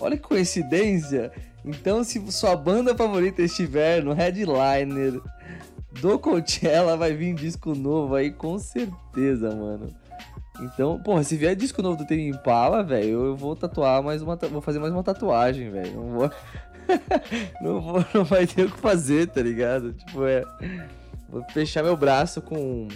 Olha 0.00 0.16
que 0.16 0.22
coincidência! 0.22 1.30
Então, 1.64 2.02
se 2.02 2.20
sua 2.32 2.56
banda 2.56 2.96
favorita 2.96 3.42
estiver 3.42 4.02
no 4.02 4.14
headliner 4.14 5.20
do 5.92 6.18
Coachella, 6.18 6.96
vai 6.96 7.12
vir 7.14 7.34
disco 7.34 7.74
novo 7.74 8.14
aí, 8.14 8.30
com 8.30 8.58
certeza, 8.58 9.54
mano. 9.54 9.88
Então, 10.60 11.00
porra, 11.02 11.24
se 11.24 11.36
vier 11.36 11.56
disco 11.56 11.82
novo 11.82 11.96
do 11.96 12.06
Tame 12.06 12.28
Impala, 12.28 12.82
velho, 12.82 13.26
eu 13.26 13.36
vou 13.36 13.56
tatuar 13.56 14.02
mais 14.02 14.20
uma. 14.20 14.36
Vou 14.36 14.60
fazer 14.60 14.78
mais 14.78 14.92
uma 14.92 15.02
tatuagem, 15.02 15.70
velho. 15.70 15.94
Não 15.94 16.10
vou. 16.10 16.30
não 17.62 17.80
vou. 17.80 18.04
Não 18.12 18.24
vai 18.24 18.46
ter 18.46 18.64
o 18.64 18.70
que 18.70 18.78
fazer, 18.78 19.28
tá 19.28 19.40
ligado? 19.40 19.94
Tipo, 19.94 20.26
é. 20.26 20.44
Vou 21.28 21.42
fechar 21.50 21.82
meu 21.82 21.96
braço 21.96 22.42
com. 22.42 22.88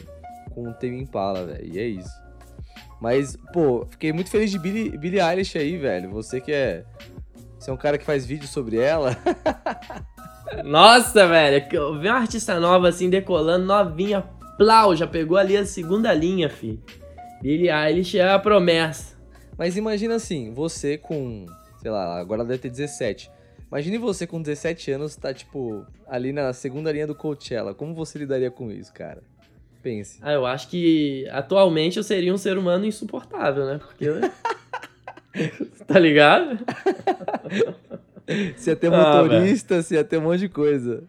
Com 0.50 0.68
o 0.68 0.74
Tame 0.74 1.00
Impala, 1.00 1.46
velho. 1.46 1.74
E 1.74 1.78
é 1.78 1.86
isso. 1.86 2.22
Mas, 3.00 3.36
pô, 3.52 3.86
fiquei 3.90 4.12
muito 4.12 4.30
feliz 4.30 4.50
de 4.50 4.58
Billie, 4.58 4.96
Billie 4.96 5.20
Eilish 5.20 5.56
aí, 5.56 5.76
velho. 5.78 6.10
Você 6.10 6.40
que 6.40 6.52
é. 6.52 6.84
Você 7.58 7.70
é 7.70 7.72
um 7.72 7.78
cara 7.78 7.96
que 7.96 8.04
faz 8.04 8.26
vídeo 8.26 8.46
sobre 8.46 8.76
ela. 8.76 9.16
Nossa, 10.64 11.26
velho, 11.26 11.66
eu 11.72 11.98
vi 11.98 12.08
uma 12.08 12.18
artista 12.18 12.58
nova 12.60 12.88
assim, 12.88 13.08
decolando, 13.08 13.64
novinha, 13.64 14.22
plau, 14.56 14.94
já 14.94 15.06
pegou 15.06 15.36
ali 15.36 15.56
a 15.56 15.66
segunda 15.66 16.12
linha, 16.12 16.48
fi. 16.48 16.80
Billie 17.42 17.70
Eilish 17.70 18.18
é 18.18 18.30
a 18.30 18.38
promessa. 18.38 19.16
Mas 19.58 19.76
imagina 19.76 20.14
assim, 20.14 20.52
você 20.52 20.98
com, 20.98 21.46
sei 21.80 21.90
lá, 21.90 22.18
agora 22.18 22.44
deve 22.44 22.58
ter 22.58 22.70
17. 22.70 23.30
Imagine 23.70 23.98
você 23.98 24.26
com 24.26 24.40
17 24.40 24.92
anos 24.92 25.16
tá, 25.16 25.32
tipo, 25.34 25.84
ali 26.06 26.32
na 26.32 26.52
segunda 26.52 26.92
linha 26.92 27.06
do 27.06 27.14
Coachella. 27.14 27.74
Como 27.74 27.94
você 27.94 28.18
lidaria 28.18 28.50
com 28.50 28.70
isso, 28.70 28.92
cara? 28.92 29.22
Pense. 29.82 30.18
Ah, 30.22 30.32
eu 30.32 30.46
acho 30.46 30.68
que 30.68 31.28
atualmente 31.30 31.98
eu 31.98 32.02
seria 32.02 32.32
um 32.32 32.38
ser 32.38 32.56
humano 32.56 32.86
insuportável, 32.86 33.66
né? 33.66 33.78
Porque. 33.78 34.06
tá 35.86 35.98
ligado? 35.98 36.58
Se 38.56 38.70
ia 38.70 38.76
ter 38.76 38.92
Ah, 38.92 39.22
motorista, 39.22 39.82
se 39.82 39.94
ia 39.94 40.04
ter 40.04 40.18
um 40.18 40.22
monte 40.22 40.40
de 40.40 40.48
coisa. 40.48 41.04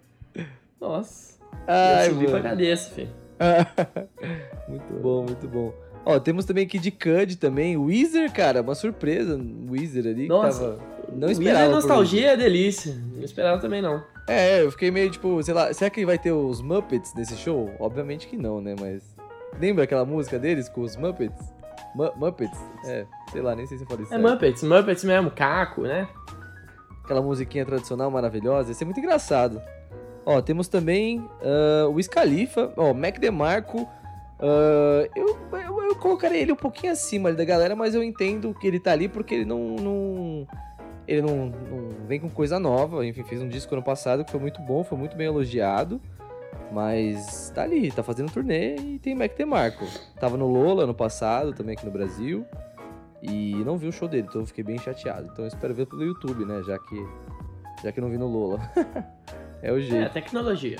Nossa. 0.79 1.35
Ai, 1.67 2.07
ia 2.07 2.13
subir 2.13 2.29
pra 2.29 2.41
cabeça, 2.41 2.89
fi. 2.91 3.07
muito 4.67 4.93
bom, 5.01 5.23
muito 5.23 5.47
bom. 5.47 5.73
Ó, 6.05 6.19
temos 6.19 6.45
também 6.45 6.67
Kid 6.67 6.91
Cudi 6.91 7.35
também. 7.37 7.75
Weezer, 7.77 8.31
cara, 8.31 8.61
uma 8.61 8.75
surpresa. 8.75 9.39
Weezer 9.69 10.05
ali 10.05 10.27
Nossa. 10.27 10.77
Não 11.11 11.27
Weezer 11.27 11.31
esperava. 11.47 11.65
por 11.65 11.75
nostalgia 11.75 12.31
é 12.33 12.37
delícia. 12.37 12.95
Não 13.15 13.23
esperava 13.23 13.59
também, 13.59 13.81
não. 13.81 14.03
É, 14.27 14.61
eu 14.61 14.71
fiquei 14.71 14.91
meio 14.91 15.09
tipo, 15.09 15.41
sei 15.43 15.53
lá, 15.53 15.73
será 15.73 15.89
que 15.89 16.05
vai 16.05 16.17
ter 16.19 16.31
os 16.31 16.61
Muppets 16.61 17.13
nesse 17.15 17.35
show? 17.37 17.71
Obviamente 17.79 18.27
que 18.27 18.37
não, 18.37 18.61
né? 18.61 18.75
Mas. 18.79 19.15
Lembra 19.59 19.85
aquela 19.85 20.05
música 20.05 20.37
deles 20.37 20.67
com 20.67 20.81
os 20.81 20.95
Muppets? 20.97 21.41
Mu- 21.95 22.11
Muppets? 22.17 22.59
É, 22.85 23.05
sei 23.31 23.41
lá, 23.41 23.55
nem 23.55 23.65
sei 23.65 23.77
se 23.77 23.83
eu 23.83 23.87
falei 23.87 24.03
isso. 24.03 24.13
É 24.13 24.17
Muppets, 24.17 24.61
Muppets 24.63 25.03
mesmo, 25.03 25.31
Caco, 25.31 25.83
né? 25.83 26.07
Aquela 27.05 27.21
musiquinha 27.21 27.63
tradicional 27.65 28.09
maravilhosa, 28.11 28.69
ia 28.69 28.75
ser 28.75 28.83
muito 28.85 28.99
engraçado. 28.99 29.61
Ó, 30.25 30.41
temos 30.41 30.67
também 30.67 31.23
ah, 31.41 31.87
o 31.87 31.93
Wiz 31.93 32.07
Khalifa, 32.07 32.73
ó, 32.75 32.93
Mac 32.93 33.19
DeMarco. 33.19 33.87
ah, 34.39 35.07
eu, 35.15 35.37
eu, 35.53 35.83
eu 35.83 35.95
colocaria 35.97 36.39
ele 36.41 36.51
um 36.51 36.55
pouquinho 36.57 36.91
acima 36.91 37.31
da 37.31 37.45
galera, 37.45 37.75
mas 37.75 37.93
eu 37.95 38.03
entendo 38.03 38.53
que 38.59 38.65
ele 38.67 38.79
tá 38.79 38.91
ali 38.91 39.07
porque 39.07 39.35
ele 39.35 39.45
não. 39.45 39.59
não- 39.75 40.47
ele 41.07 41.21
não, 41.21 41.45
não 41.45 41.89
vem 42.07 42.19
com 42.19 42.27
coisa 42.27 42.59
nova. 42.59 43.05
Enfim, 43.05 43.23
fez 43.23 43.39
um 43.39 43.47
disco 43.47 43.75
ano 43.75 43.83
passado 43.83 44.25
que 44.25 44.31
foi 44.31 44.39
muito 44.39 44.59
bom, 44.63 44.83
foi 44.83 44.97
muito 44.97 45.15
bem 45.15 45.27
elogiado. 45.27 46.01
Mas 46.71 47.51
tá 47.53 47.61
ali, 47.61 47.91
tá 47.91 48.01
fazendo 48.01 48.31
turnê 48.31 48.75
e 48.75 48.97
tem 48.97 49.13
Mac 49.13 49.37
DeMarco. 49.37 49.85
Tava 50.19 50.35
no 50.35 50.47
Lola 50.47 50.83
ano 50.83 50.95
passado, 50.95 51.53
também 51.53 51.75
aqui 51.75 51.85
no 51.85 51.91
Brasil. 51.91 52.43
E 53.27 53.55
não 53.65 53.77
vi 53.77 53.87
o 53.87 53.91
show 53.91 54.07
dele, 54.07 54.27
então 54.29 54.41
eu 54.41 54.47
fiquei 54.47 54.63
bem 54.63 54.77
chateado. 54.77 55.27
Então 55.31 55.45
eu 55.45 55.47
espero 55.47 55.73
ver 55.73 55.85
pelo 55.87 56.03
YouTube, 56.03 56.45
né? 56.45 56.61
Já 56.63 56.77
que, 56.79 56.95
já 57.83 57.91
que 57.91 57.99
não 58.01 58.09
vi 58.09 58.17
no 58.17 58.27
Lola. 58.27 58.59
é 59.61 59.71
o 59.71 59.77
É, 59.77 59.81
jeito. 59.81 60.13
tecnologia. 60.13 60.77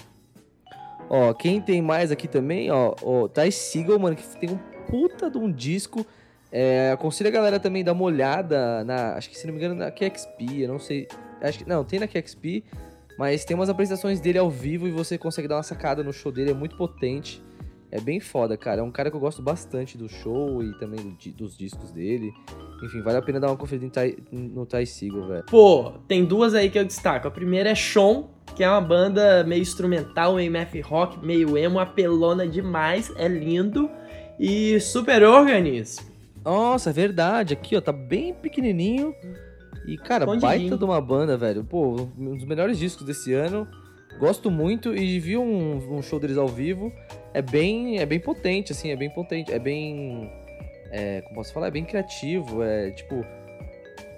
Ó, 1.10 1.34
quem 1.34 1.62
tem 1.62 1.82
mais 1.82 2.12
aqui 2.12 2.28
também, 2.28 2.72
ó, 2.72 2.96
ó 3.04 3.28
Ty 3.28 3.52
Seagal, 3.52 4.00
mano, 4.00 4.16
que 4.16 4.24
tem 4.38 4.50
um 4.50 4.58
puta 4.90 5.30
de 5.30 5.38
um 5.38 5.52
disco. 5.52 6.06
É, 6.52 6.92
aconselho 6.92 7.30
a 7.30 7.34
galera 7.34 7.60
também 7.60 7.84
dar 7.84 7.92
uma 7.94 8.04
olhada 8.04 8.84
na, 8.86 9.16
acho 9.16 9.30
que 9.30 9.38
se 9.38 9.46
não 9.46 9.54
me 9.54 9.60
engano, 9.60 9.76
na 9.76 9.92
QXP, 9.92 10.62
eu 10.62 10.70
não 10.70 10.80
sei, 10.80 11.06
acho 11.42 11.60
que, 11.60 11.68
não, 11.68 11.84
tem 11.84 12.00
na 12.00 12.08
QXP, 12.08 12.64
mas 13.20 13.44
tem 13.44 13.56
umas 13.56 13.68
apresentações 13.68 14.22
dele 14.22 14.38
ao 14.38 14.50
vivo 14.50 14.88
e 14.88 14.92
você 14.92 15.18
consegue 15.18 15.50
dar 15.50 15.58
uma 15.58 15.64
sacada 15.64 16.02
no 16.02 16.14
show 16.14 16.32
dele, 16.32 16.52
é 16.52 16.54
muito 16.54 16.78
potente, 16.78 17.42
é 17.96 18.02
bem 18.02 18.20
foda, 18.20 18.58
cara, 18.58 18.82
é 18.82 18.84
um 18.84 18.92
cara 18.92 19.10
que 19.10 19.16
eu 19.16 19.20
gosto 19.20 19.42
bastante 19.42 19.98
do 19.98 20.08
show 20.10 20.62
e 20.64 20.74
também 20.80 21.00
do 21.00 21.32
dos 21.32 21.58
discos 21.58 21.92
dele, 21.92 22.32
enfim, 22.84 23.02
vale 23.02 23.18
a 23.18 23.22
pena 23.22 23.40
dar 23.40 23.48
uma 23.48 23.58
conferida 23.58 23.90
Ty- 23.90 24.18
no 24.32 24.66
Ty 24.66 24.86
Seagal, 24.86 25.28
velho. 25.28 25.44
Pô, 25.46 25.92
tem 26.08 26.26
duas 26.26 26.54
aí 26.54 26.70
que 26.70 26.78
eu 26.78 26.86
destaco. 26.86 27.28
A 27.28 27.32
primeira 27.32 27.70
é 27.70 27.76
Sean, 27.76 28.26
que 28.56 28.64
é 28.64 28.70
uma 28.70 28.82
banda 28.82 29.44
meio 29.44 29.62
instrumental, 29.62 30.36
meio 30.36 30.52
math 30.52 30.76
rock, 30.84 31.26
meio 31.26 31.58
emo, 31.58 31.80
apelona 31.80 32.48
demais, 32.48 33.12
é 33.16 33.28
lindo. 33.28 33.90
E 34.40 34.80
Super 34.82 35.24
Organism. 35.24 36.04
Nossa, 36.44 36.90
é 36.90 36.94
verdade. 36.94 37.54
Aqui, 37.54 37.76
ó, 37.76 37.82
tá 37.82 37.92
bem 37.94 38.34
pequenininho. 38.34 39.14
E, 39.88 39.98
cara, 39.98 40.26
baita 40.26 40.78
de 40.78 40.84
uma 40.84 41.00
banda, 41.00 41.38
velho. 41.38 41.64
Pô, 41.64 41.96
um 42.18 42.36
dos 42.36 42.44
melhores 42.46 42.78
discos 42.78 43.06
desse 43.06 43.34
ano. 43.34 43.68
Gosto 44.20 44.50
muito 44.52 44.96
e 44.96 45.20
vi 45.20 45.38
um, 45.38 45.98
um 45.98 46.02
show 46.02 46.20
deles 46.20 46.38
ao 46.38 46.48
vivo. 46.48 46.92
É 47.38 47.42
bem, 47.42 48.00
é 48.00 48.06
bem 48.06 48.20
potente, 48.20 48.72
assim, 48.72 48.92
é 48.92 48.96
bem 48.96 49.10
potente. 49.10 49.52
É 49.52 49.60
bem. 49.60 50.32
É, 50.92 51.22
como 51.22 51.36
posso 51.36 51.52
falar? 51.54 51.68
É 51.68 51.72
bem 51.72 51.84
criativo. 51.84 52.64
É 52.64 52.92
tipo. 52.92 53.26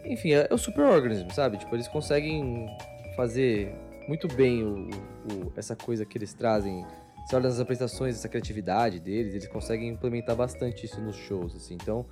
Enfim, 0.05 0.33
é, 0.33 0.47
é 0.49 0.53
o 0.53 0.57
Super 0.57 0.83
Organism, 0.85 1.29
sabe? 1.31 1.57
Tipo, 1.57 1.75
eles 1.75 1.87
conseguem 1.87 2.67
fazer 3.15 3.73
muito 4.07 4.27
bem 4.27 4.63
o, 4.63 4.87
o- 5.31 5.51
essa 5.57 5.75
coisa 5.75 6.05
que 6.05 6.17
eles 6.17 6.33
trazem. 6.33 6.85
Você 7.25 7.35
olha 7.35 7.49
nas 7.49 7.59
apresentações, 7.59 8.15
essa 8.15 8.29
criatividade 8.29 8.99
deles, 8.99 9.33
eles 9.33 9.47
conseguem 9.47 9.89
implementar 9.89 10.35
bastante 10.35 10.85
isso 10.85 11.01
nos 11.01 11.15
shows, 11.15 11.55
assim. 11.55 11.73
Então, 11.73 12.05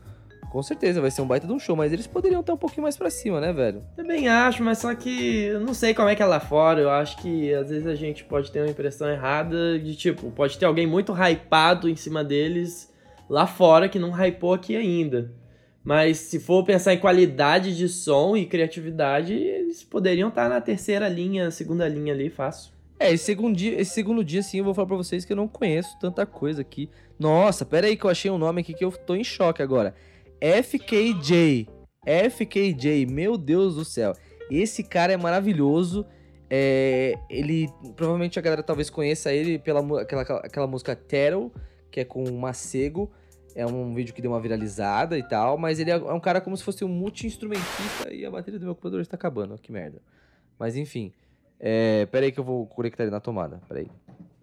com 0.55 0.63
certeza 0.63 1.01
vai 1.01 1.11
ser 1.11 1.21
um 1.21 1.27
baita 1.27 1.45
de 1.45 1.51
um 1.51 1.59
show, 1.59 1.75
mas 1.75 1.91
eles 1.91 2.07
poderiam 2.07 2.39
estar 2.39 2.53
um 2.53 2.57
pouquinho 2.57 2.83
mais 2.83 2.95
pra 2.95 3.09
cima, 3.09 3.41
né, 3.41 3.51
velho? 3.51 3.83
Também 3.93 4.29
acho, 4.29 4.63
mas 4.63 4.77
só 4.77 4.95
que 4.95 5.43
eu 5.47 5.59
não 5.59 5.73
sei 5.73 5.93
como 5.93 6.07
é 6.07 6.15
que 6.15 6.23
é 6.23 6.25
lá 6.25 6.39
fora. 6.39 6.79
Eu 6.79 6.89
acho 6.89 7.17
que 7.17 7.53
às 7.53 7.69
vezes 7.69 7.85
a 7.85 7.93
gente 7.93 8.23
pode 8.23 8.49
ter 8.49 8.61
uma 8.61 8.69
impressão 8.69 9.09
errada 9.09 9.77
de 9.77 9.93
tipo, 9.97 10.31
pode 10.31 10.57
ter 10.57 10.63
alguém 10.63 10.87
muito 10.87 11.11
hypado 11.11 11.89
em 11.89 11.95
cima 11.97 12.23
deles, 12.23 12.89
lá 13.29 13.45
fora 13.45 13.89
que 13.89 13.99
não 13.99 14.11
hypou 14.11 14.53
aqui 14.53 14.77
ainda. 14.77 15.29
Mas 15.83 16.19
se 16.19 16.39
for 16.39 16.63
pensar 16.63 16.93
em 16.93 16.99
qualidade 16.99 17.75
de 17.75 17.89
som 17.89 18.37
e 18.37 18.45
criatividade, 18.45 19.33
eles 19.33 19.83
poderiam 19.83 20.29
estar 20.29 20.47
na 20.47 20.61
terceira 20.61 21.09
linha, 21.09 21.51
segunda 21.51 21.85
linha 21.85 22.13
ali, 22.13 22.29
fácil. 22.29 22.71
É, 22.97 23.11
esse 23.11 23.25
segundo 23.25 23.57
dia, 23.57 23.77
esse 23.77 23.91
segundo 23.91 24.23
dia 24.23 24.41
sim, 24.41 24.59
eu 24.59 24.63
vou 24.63 24.73
falar 24.73 24.87
pra 24.87 24.95
vocês 24.95 25.25
que 25.25 25.33
eu 25.33 25.37
não 25.37 25.49
conheço 25.49 25.99
tanta 25.99 26.25
coisa 26.25 26.61
aqui. 26.61 26.89
Nossa, 27.19 27.65
pera 27.65 27.87
aí 27.87 27.97
que 27.97 28.05
eu 28.05 28.09
achei 28.09 28.31
um 28.31 28.37
nome 28.37 28.61
aqui 28.61 28.73
que 28.73 28.85
eu 28.85 28.91
tô 28.93 29.15
em 29.15 29.23
choque 29.23 29.61
agora. 29.61 29.93
FKJ. 30.41 31.67
FKJ, 32.05 33.05
meu 33.05 33.37
Deus 33.37 33.75
do 33.75 33.85
céu. 33.85 34.13
Esse 34.49 34.83
cara 34.83 35.13
é 35.13 35.17
maravilhoso. 35.17 36.05
É, 36.49 37.15
ele, 37.29 37.67
provavelmente 37.95 38.37
a 38.37 38.41
galera 38.41 38.61
talvez 38.61 38.89
conheça 38.89 39.33
ele 39.33 39.57
pela 39.57 40.01
aquela, 40.01 40.21
aquela 40.21 40.67
música 40.67 40.95
Terrell, 40.95 41.51
que 41.91 41.99
é 41.99 42.05
com 42.05 42.23
o 42.23 42.37
Macego. 42.37 43.11
É 43.55 43.65
um 43.65 43.93
vídeo 43.93 44.13
que 44.13 44.21
deu 44.21 44.31
uma 44.31 44.39
viralizada 44.39 45.17
e 45.17 45.23
tal, 45.23 45.57
mas 45.57 45.79
ele 45.79 45.89
é 45.89 45.93
é 45.93 46.13
um 46.13 46.19
cara 46.19 46.41
como 46.41 46.55
se 46.57 46.63
fosse 46.63 46.83
um 46.83 46.89
multi-instrumentista 46.89 48.13
e 48.13 48.25
a 48.25 48.29
bateria 48.29 48.59
do 48.59 48.65
meu 48.65 48.75
computador 48.75 48.99
está 48.99 49.15
acabando, 49.15 49.57
que 49.57 49.71
merda. 49.71 50.01
Mas 50.59 50.75
enfim, 50.75 51.13
é, 51.57 52.05
pera 52.07 52.25
aí 52.25 52.31
que 52.33 52.39
eu 52.39 52.43
vou 52.43 52.67
conectar 52.67 53.03
ele 53.03 53.11
na 53.11 53.21
tomada, 53.21 53.61
pera 53.67 53.79
aí. 53.79 53.89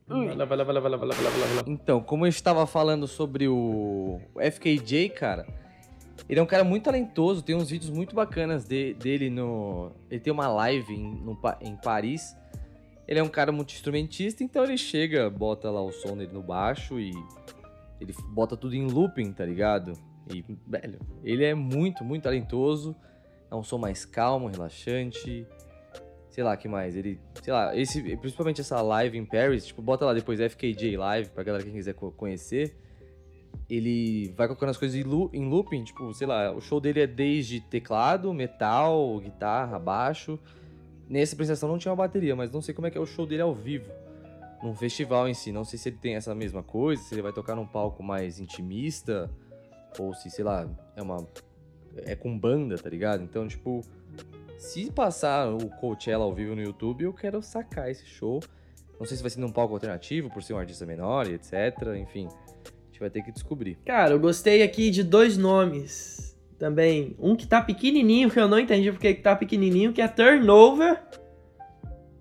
Vai 0.09 0.35
lá, 0.35 0.45
vai 0.45 0.57
lá, 0.57 0.65
vai 0.65 0.75
lá, 0.75 0.81
vai 0.81 0.91
lá, 0.91 0.97
vai 0.97 1.09
lá, 1.09 1.15
vai 1.15 1.25
lá, 1.25 1.31
vai 1.31 1.57
lá. 1.57 1.63
Então, 1.67 2.03
como 2.03 2.27
eu 2.27 2.31
estava 2.31 2.67
falando 2.67 3.07
sobre 3.07 3.49
o 3.49 4.19
FKJ, 4.37 5.11
cara, 5.11 5.47
ele 6.29 6.39
é 6.41 6.43
um 6.43 6.47
cara 6.47 6.65
muito 6.65 6.85
talentoso, 6.85 7.43
tem 7.43 7.55
uns 7.57 7.71
vídeos 7.71 7.91
muito 7.91 8.15
bacanas 8.15 8.65
de- 8.65 8.95
dele 8.95 9.29
no. 9.31 9.91
Ele 10.11 10.21
tem 10.21 10.33
uma 10.33 10.49
live 10.49 10.93
em, 10.95 11.15
no 11.23 11.39
em 11.61 11.77
Paris. 11.77 12.37
Ele 13.07 13.19
é 13.19 13.23
um 13.23 13.29
cara 13.29 13.51
muito 13.53 13.73
instrumentista, 13.75 14.43
então 14.45 14.63
ele 14.65 14.79
chega, 14.79 15.29
bota 15.29 15.71
lá 15.71 15.83
o 15.83 15.91
som 15.93 16.17
dele 16.17 16.33
no 16.33 16.43
baixo 16.43 16.99
e 17.01 17.11
ele 18.01 18.15
bota 18.31 18.57
tudo 18.57 18.75
em 18.75 18.87
looping, 18.87 19.33
tá 19.33 19.45
ligado? 19.45 19.93
E, 20.33 20.43
velho, 20.67 20.99
ele 21.25 21.45
é 21.45 21.53
muito, 21.55 22.05
muito 22.05 22.23
talentoso. 22.23 22.95
É 23.51 23.55
um 23.55 23.63
som 23.63 23.77
mais 23.77 24.05
calmo, 24.05 24.47
relaxante. 24.47 25.47
Sei 26.31 26.43
lá, 26.43 26.57
que 26.57 26.67
mais? 26.69 26.97
Ele, 26.97 27.21
sei 27.43 27.53
lá, 27.53 27.77
esse, 27.77 28.01
principalmente 28.17 28.61
essa 28.63 28.81
live 28.81 29.19
em 29.19 29.27
Paris, 29.27 29.67
tipo, 29.67 29.83
bota 29.83 30.07
lá 30.07 30.15
depois 30.15 30.41
FKJ 30.41 30.97
Live 30.97 31.31
pra 31.31 31.43
galera 31.43 31.63
que 31.63 31.71
quiser 31.71 31.93
co- 31.93 32.13
conhecer. 32.13 32.75
Ele 33.69 34.33
vai 34.37 34.47
colocando 34.47 34.71
as 34.71 34.77
coisas 34.77 34.97
em, 34.99 35.03
loo- 35.03 35.31
em 35.33 35.49
looping, 35.49 35.85
tipo, 35.85 36.13
sei 36.13 36.27
lá, 36.27 36.53
o 36.53 36.61
show 36.61 36.81
dele 36.81 37.01
é 37.01 37.07
desde 37.07 37.61
teclado, 37.61 38.33
metal, 38.35 39.19
guitarra, 39.21 39.79
baixo. 39.79 40.39
Nessa 41.09 41.35
apresentação 41.35 41.69
não 41.69 41.79
tinha 41.79 41.91
uma 41.91 41.97
bateria, 41.97 42.35
mas 42.37 42.51
não 42.51 42.61
sei 42.61 42.75
como 42.75 42.87
é 42.87 42.91
que 42.91 42.99
é 42.99 43.01
o 43.01 43.07
show 43.07 43.27
dele 43.27 43.43
ao 43.43 43.55
vivo. 43.55 43.91
Num 44.63 44.75
festival 44.75 45.29
em 45.29 45.35
si, 45.35 45.51
não 45.53 45.65
sei 45.65 45.79
se 45.79 45.89
ele 45.89 45.97
tem 46.01 46.15
essa 46.15 46.35
mesma 46.35 46.63
coisa, 46.63 47.03
se 47.03 47.15
ele 47.15 47.23
vai 47.23 47.33
tocar 47.33 47.57
num 47.57 47.67
palco 47.67 48.03
mais 48.03 48.39
intimista, 48.39 49.31
ou 49.99 50.15
se, 50.15 50.31
sei 50.31 50.45
lá, 50.45 50.69
é 50.95 51.03
uma. 51.03 51.27
É 52.05 52.15
com 52.15 52.39
banda, 52.39 52.77
tá 52.79 52.89
ligado? 52.89 53.23
Então, 53.23 53.47
tipo, 53.47 53.83
se 54.57 54.91
passar 54.91 55.53
o 55.53 55.69
Coachella 55.69 56.25
ao 56.25 56.33
vivo 56.33 56.55
no 56.55 56.63
YouTube, 56.63 57.05
eu 57.05 57.13
quero 57.13 57.43
sacar 57.43 57.91
esse 57.91 58.07
show. 58.07 58.41
Não 58.99 59.05
sei 59.07 59.17
se 59.17 59.23
vai 59.23 59.31
ser 59.31 59.41
num 59.41 59.51
palco 59.51 59.75
alternativo, 59.75 60.31
por 60.31 60.43
ser 60.43 60.55
um 60.55 60.59
artista 60.59 60.87
menor 60.87 61.27
e 61.27 61.35
etc. 61.35 61.53
Enfim, 62.01 62.29
vai 63.03 63.11
ter 63.11 63.23
que 63.23 63.33
descobrir. 63.33 63.77
Cara, 63.85 64.13
eu 64.13 64.21
gostei 64.21 64.63
aqui 64.63 64.91
de 64.91 65.03
dois 65.03 65.37
nomes 65.37 66.37
também. 66.59 67.17
Um 67.19 67.35
que 67.35 67.47
tá 67.47 67.61
pequenininho, 67.61 68.31
que 68.31 68.39
eu 68.39 68.49
não 68.49 68.59
entendi 68.59 68.91
porque 68.93 69.15
que 69.15 69.23
tá 69.23 69.35
pequenininho, 69.35 69.93
que 69.93 70.01
é 70.01 70.09
Turnover. 70.09 71.03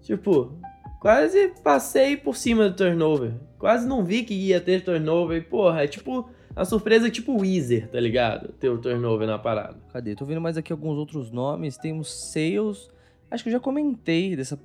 Tipo, 0.02 0.60
quase 1.00 1.54
passei 1.64 2.18
por 2.18 2.36
cima 2.36 2.70
do 2.70 2.76
Turnover. 2.76 3.34
Quase 3.60 3.88
não 3.88 4.04
vi 4.04 4.24
que 4.24 4.34
ia 4.34 4.60
ter 4.60 4.84
Turnover. 4.84 5.38
E, 5.38 5.42
porra, 5.42 5.84
é 5.84 5.88
tipo 5.88 6.28
uma 6.56 6.66
surpresa 6.66 7.10
tipo 7.10 7.40
Weezer, 7.40 7.88
tá 7.88 8.00
ligado? 8.00 8.52
Ter 8.54 8.70
o 8.70 8.78
Turnover 8.80 9.28
na 9.28 9.38
parada. 9.38 9.78
Cadê? 9.94 10.16
Tô 10.16 10.26
vendo 10.26 10.42
mais 10.42 10.58
aqui 10.58 10.74
alguns 10.74 10.98
outros 10.98 11.32
nomes. 11.32 11.78
Temos 11.78 12.12
Sales. 12.12 12.90
Acho 13.30 13.44
que 13.44 13.50
eu 13.50 13.54
já 13.54 13.60
comentei 13.60 14.36
dessa. 14.36 14.60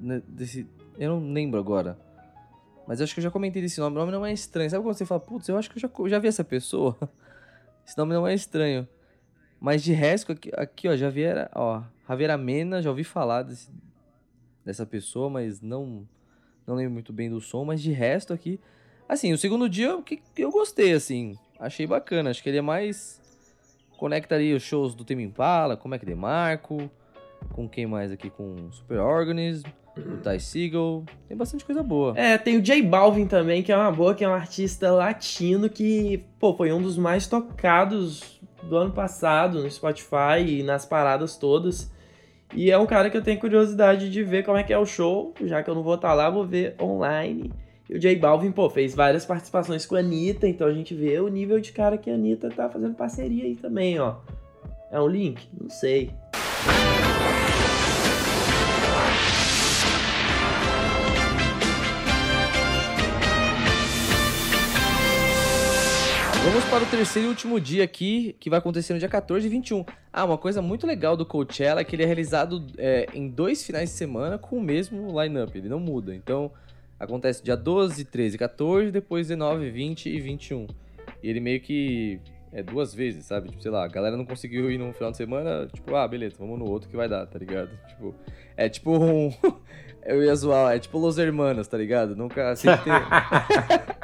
né, 0.00 0.22
desse. 0.26 0.66
Eu 0.98 1.20
não 1.20 1.32
lembro 1.32 1.60
agora. 1.60 1.98
Mas 2.86 3.00
acho 3.00 3.14
que 3.14 3.20
eu 3.20 3.24
já 3.24 3.30
comentei 3.30 3.62
desse 3.62 3.78
nome. 3.80 3.96
O 3.96 4.00
nome 4.00 4.12
não 4.12 4.26
é 4.26 4.32
estranho. 4.32 4.68
Sabe 4.70 4.82
quando 4.84 4.94
você 4.96 5.06
fala, 5.06 5.20
putz, 5.20 5.48
eu 5.48 5.56
acho 5.56 5.70
que 5.70 5.76
eu 5.76 5.80
já, 5.80 5.90
já 6.08 6.18
vi 6.18 6.28
essa 6.28 6.42
pessoa? 6.44 6.96
Esse 7.86 7.96
nome 7.98 8.14
não 8.14 8.26
é 8.26 8.34
estranho. 8.34 8.86
Mas 9.60 9.82
de 9.82 9.92
resto, 9.92 10.32
aqui, 10.32 10.50
aqui 10.56 10.88
ó, 10.88 10.96
Javiera, 10.96 11.50
ó, 11.54 11.82
Javiera 12.08 12.38
Mena, 12.38 12.80
já 12.80 12.88
ouvi 12.88 13.02
falar 13.04 13.42
desse- 13.42 13.70
dessa 14.64 14.86
pessoa, 14.86 15.28
mas 15.28 15.60
não 15.60 16.06
não 16.66 16.76
lembro 16.76 16.92
muito 16.92 17.12
bem 17.12 17.28
do 17.28 17.40
som, 17.40 17.64
mas 17.64 17.82
de 17.82 17.90
resto 17.90 18.32
aqui, 18.32 18.60
assim, 19.08 19.32
o 19.32 19.38
segundo 19.38 19.68
dia 19.68 19.88
eu, 19.88 20.02
que, 20.02 20.22
eu 20.36 20.52
gostei, 20.52 20.92
assim, 20.92 21.36
achei 21.58 21.84
bacana, 21.84 22.30
acho 22.30 22.40
que 22.42 22.48
ele 22.48 22.58
é 22.58 22.62
mais 22.62 23.20
conectaria 23.98 24.54
os 24.56 24.62
shows 24.62 24.94
do 24.94 25.04
Tame 25.04 25.24
Impala, 25.24 25.76
como 25.76 25.94
é 25.94 25.98
que 25.98 26.06
Demarco, 26.06 26.88
com 27.50 27.68
quem 27.68 27.86
mais 27.86 28.12
aqui, 28.12 28.30
com 28.30 28.70
Super 28.70 29.00
Organism, 29.00 29.66
o 29.96 30.16
Ty 30.18 30.40
Seagull, 30.40 31.04
tem 31.28 31.36
bastante 31.36 31.64
coisa 31.64 31.82
boa. 31.82 32.14
É, 32.16 32.38
tem 32.38 32.56
o 32.56 32.62
J 32.62 32.82
Balvin 32.82 33.26
também, 33.26 33.62
que 33.62 33.72
é 33.72 33.76
uma 33.76 33.90
boa, 33.90 34.14
que 34.14 34.24
é 34.24 34.28
um 34.28 34.32
artista 34.32 34.90
latino 34.90 35.68
que, 35.68 36.24
pô, 36.38 36.54
foi 36.54 36.72
um 36.72 36.80
dos 36.80 36.96
mais 36.96 37.26
tocados 37.26 38.40
do 38.62 38.76
ano 38.76 38.92
passado 38.92 39.62
no 39.62 39.70
Spotify 39.70 40.44
e 40.46 40.62
nas 40.62 40.84
paradas 40.84 41.36
todas. 41.36 41.90
E 42.54 42.70
é 42.70 42.78
um 42.78 42.86
cara 42.86 43.10
que 43.10 43.16
eu 43.16 43.22
tenho 43.22 43.38
curiosidade 43.38 44.10
de 44.10 44.22
ver 44.22 44.44
como 44.44 44.58
é 44.58 44.62
que 44.62 44.72
é 44.72 44.78
o 44.78 44.86
show, 44.86 45.34
já 45.44 45.62
que 45.62 45.70
eu 45.70 45.74
não 45.74 45.82
vou 45.82 45.94
estar 45.94 46.14
lá, 46.14 46.28
vou 46.28 46.44
ver 46.44 46.74
online. 46.80 47.52
E 47.88 47.94
o 47.94 47.98
J 47.98 48.16
Balvin, 48.16 48.52
pô, 48.52 48.68
fez 48.68 48.94
várias 48.94 49.24
participações 49.24 49.86
com 49.86 49.96
a 49.96 50.00
Anitta, 50.00 50.46
então 50.48 50.66
a 50.66 50.72
gente 50.72 50.94
vê 50.94 51.20
o 51.20 51.28
nível 51.28 51.60
de 51.60 51.72
cara 51.72 51.98
que 51.98 52.10
a 52.10 52.14
Anitta 52.14 52.48
tá 52.48 52.68
fazendo 52.68 52.94
parceria 52.94 53.44
aí 53.44 53.56
também, 53.56 53.98
ó. 53.98 54.16
É 54.90 55.00
um 55.00 55.08
link? 55.08 55.48
Não 55.60 55.68
sei. 55.68 56.10
Para 66.70 66.84
o 66.84 66.86
terceiro 66.86 67.26
e 67.26 67.30
último 67.30 67.58
dia 67.58 67.82
aqui, 67.82 68.36
que 68.38 68.48
vai 68.48 68.60
acontecer 68.60 68.92
no 68.92 69.00
dia 69.00 69.08
14 69.08 69.44
e 69.44 69.50
21. 69.50 69.84
Ah, 70.12 70.24
uma 70.24 70.38
coisa 70.38 70.62
muito 70.62 70.86
legal 70.86 71.16
do 71.16 71.26
Coachella 71.26 71.80
é 71.80 71.84
que 71.84 71.96
ele 71.96 72.04
é 72.04 72.06
realizado 72.06 72.64
é, 72.78 73.08
em 73.12 73.28
dois 73.28 73.64
finais 73.64 73.90
de 73.90 73.96
semana 73.96 74.38
com 74.38 74.56
o 74.56 74.62
mesmo 74.62 75.20
line-up, 75.20 75.58
ele 75.58 75.68
não 75.68 75.80
muda. 75.80 76.14
Então, 76.14 76.52
acontece 76.98 77.42
dia 77.42 77.56
12, 77.56 78.04
13 78.04 78.36
e 78.36 78.38
14, 78.38 78.92
depois 78.92 79.26
19, 79.26 79.68
20 79.68 80.10
e 80.10 80.20
21. 80.20 80.68
E 81.20 81.28
ele 81.28 81.40
meio 81.40 81.60
que 81.60 82.20
é 82.52 82.62
duas 82.62 82.94
vezes, 82.94 83.24
sabe? 83.24 83.48
Tipo, 83.48 83.60
sei 83.60 83.70
lá, 83.72 83.84
a 83.84 83.88
galera 83.88 84.16
não 84.16 84.24
conseguiu 84.24 84.70
ir 84.70 84.78
num 84.78 84.92
final 84.92 85.10
de 85.10 85.16
semana, 85.16 85.66
tipo, 85.74 85.96
ah, 85.96 86.06
beleza, 86.06 86.36
vamos 86.38 86.56
no 86.56 86.70
outro 86.70 86.88
que 86.88 86.96
vai 86.96 87.08
dar, 87.08 87.26
tá 87.26 87.36
ligado? 87.36 87.70
Tipo, 87.88 88.14
é 88.56 88.68
tipo 88.68 88.96
um... 88.96 89.34
Eu 90.06 90.22
ia 90.24 90.34
zoar, 90.34 90.74
é 90.74 90.78
tipo 90.78 90.98
Los 90.98 91.18
Hermanos, 91.18 91.66
tá 91.66 91.76
ligado? 91.76 92.14
Nunca... 92.14 92.54
Sempre 92.54 92.84
tem... 92.84 92.92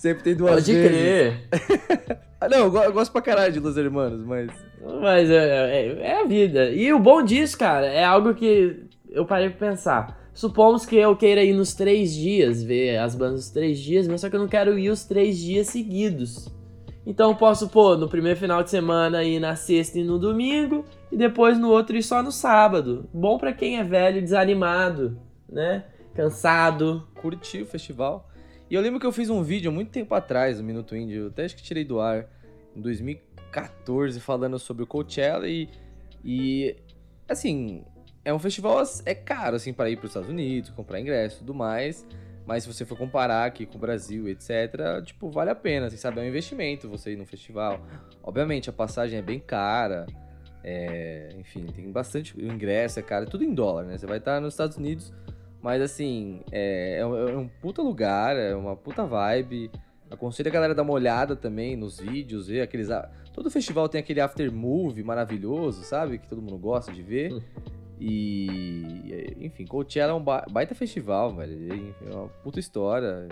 sempre 0.00 0.22
tem 0.24 0.34
duas 0.34 0.54
Pode 0.54 0.72
vezes. 0.72 0.90
crer. 0.90 1.48
Ah, 2.40 2.48
não, 2.50 2.58
eu, 2.58 2.70
go- 2.70 2.82
eu 2.82 2.92
gosto 2.92 3.12
pra 3.12 3.20
caralho 3.22 3.52
de 3.52 3.60
Los 3.60 3.76
Hermanos, 3.76 4.24
mas. 4.24 4.50
Mas 5.00 5.30
é, 5.30 5.36
é- 5.86 5.98
é 6.00 6.20
a 6.22 6.24
vida. 6.26 6.70
E 6.70 6.92
o 6.92 6.98
bom 6.98 7.22
disso, 7.22 7.58
cara, 7.58 7.86
é 7.86 8.02
algo 8.04 8.34
que 8.34 8.84
eu 9.10 9.26
parei 9.26 9.50
pra 9.50 9.68
pensar. 9.70 10.18
Supomos 10.32 10.86
que 10.86 10.96
eu 10.96 11.14
queira 11.16 11.42
ir 11.44 11.52
nos 11.52 11.74
três 11.74 12.14
dias, 12.14 12.62
ver 12.62 12.96
as 12.98 13.14
bandas 13.14 13.34
nos 13.40 13.50
três 13.50 13.78
dias, 13.78 14.08
mas 14.08 14.20
só 14.22 14.30
que 14.30 14.36
eu 14.36 14.40
não 14.40 14.48
quero 14.48 14.78
ir 14.78 14.88
os 14.88 15.04
três 15.04 15.36
dias 15.38 15.66
seguidos. 15.66 16.48
Então 17.04 17.30
eu 17.30 17.36
posso, 17.36 17.68
pô, 17.68 17.96
no 17.96 18.08
primeiro 18.08 18.38
final 18.38 18.62
de 18.62 18.70
semana 18.70 19.22
ir 19.24 19.40
na 19.40 19.56
sexta 19.56 19.98
e 19.98 20.04
no 20.04 20.18
domingo, 20.18 20.84
e 21.10 21.16
depois 21.16 21.58
no 21.58 21.68
outro 21.70 21.96
ir 21.96 22.02
só 22.02 22.22
no 22.22 22.30
sábado. 22.30 23.08
Bom 23.12 23.36
pra 23.38 23.52
quem 23.52 23.78
é 23.78 23.84
velho 23.84 24.22
desanimado, 24.22 25.18
né? 25.48 25.84
Cansado. 26.14 27.06
Curti 27.20 27.62
o 27.62 27.66
festival. 27.66 28.29
E 28.70 28.74
eu 28.74 28.80
lembro 28.80 29.00
que 29.00 29.06
eu 29.06 29.10
fiz 29.10 29.28
um 29.28 29.42
vídeo 29.42 29.72
muito 29.72 29.90
tempo 29.90 30.14
atrás, 30.14 30.58
no 30.58 30.64
Minuto 30.64 30.94
eu 30.94 31.26
até 31.26 31.44
acho 31.44 31.56
que 31.56 31.62
tirei 31.62 31.84
do 31.84 32.00
ar, 32.00 32.28
em 32.76 32.80
2014, 32.80 34.20
falando 34.20 34.58
sobre 34.60 34.84
o 34.84 34.86
Coachella 34.86 35.48
e. 35.48 35.68
E. 36.24 36.76
Assim, 37.28 37.84
é 38.24 38.32
um 38.32 38.38
festival. 38.38 38.80
É 39.04 39.14
caro, 39.14 39.56
assim, 39.56 39.72
para 39.72 39.90
ir 39.90 39.96
para 39.96 40.04
os 40.04 40.10
Estados 40.10 40.28
Unidos, 40.28 40.70
comprar 40.70 41.00
ingresso 41.00 41.36
e 41.36 41.38
tudo 41.40 41.52
mais. 41.52 42.06
Mas 42.46 42.62
se 42.62 42.72
você 42.72 42.84
for 42.84 42.96
comparar 42.96 43.44
aqui 43.44 43.66
com 43.66 43.76
o 43.76 43.80
Brasil, 43.80 44.28
etc., 44.28 45.04
tipo, 45.04 45.30
vale 45.30 45.50
a 45.50 45.54
pena, 45.54 45.86
assim, 45.86 45.96
sabe? 45.96 46.20
É 46.20 46.22
um 46.22 46.26
investimento 46.26 46.88
você 46.88 47.12
ir 47.12 47.16
num 47.16 47.26
festival. 47.26 47.80
Obviamente, 48.22 48.70
a 48.70 48.72
passagem 48.72 49.18
é 49.18 49.22
bem 49.22 49.40
cara. 49.40 50.06
é, 50.62 51.34
enfim, 51.38 51.66
tem 51.66 51.90
bastante 51.90 52.36
o 52.36 52.40
ingresso, 52.40 52.98
é 52.98 53.02
caro, 53.02 53.24
é 53.24 53.28
tudo 53.28 53.44
em 53.44 53.52
dólar, 53.52 53.84
né? 53.84 53.98
Você 53.98 54.06
vai 54.06 54.18
estar 54.18 54.40
nos 54.40 54.54
Estados 54.54 54.76
Unidos, 54.76 55.12
mas 55.62 55.82
assim, 55.82 56.40
é, 56.50 56.98
é 57.00 57.06
um, 57.06 57.28
é 57.28 57.36
um 57.36 57.48
puta 57.48 57.82
lugar, 57.82 58.36
é 58.36 58.54
uma 58.54 58.76
puta 58.76 59.04
vibe. 59.04 59.70
Aconselho 60.10 60.48
a 60.48 60.52
galera 60.52 60.72
a 60.72 60.76
dar 60.76 60.82
uma 60.82 60.92
olhada 60.92 61.36
também 61.36 61.76
nos 61.76 62.00
vídeos, 62.00 62.48
ver 62.48 62.62
aqueles. 62.62 62.88
Todo 63.32 63.50
festival 63.50 63.88
tem 63.88 64.00
aquele 64.00 64.20
after 64.20 64.50
movie 64.52 65.04
maravilhoso, 65.04 65.84
sabe? 65.84 66.18
Que 66.18 66.26
todo 66.28 66.42
mundo 66.42 66.58
gosta 66.58 66.90
de 66.92 67.02
ver. 67.02 67.32
Hum. 67.32 67.40
E, 68.00 69.36
enfim, 69.40 69.66
Coachella 69.66 70.12
é 70.12 70.14
um 70.14 70.22
ba- 70.22 70.46
baita 70.50 70.74
festival, 70.74 71.34
velho. 71.34 71.94
É 72.10 72.14
uma 72.14 72.28
puta 72.42 72.58
história. 72.58 73.28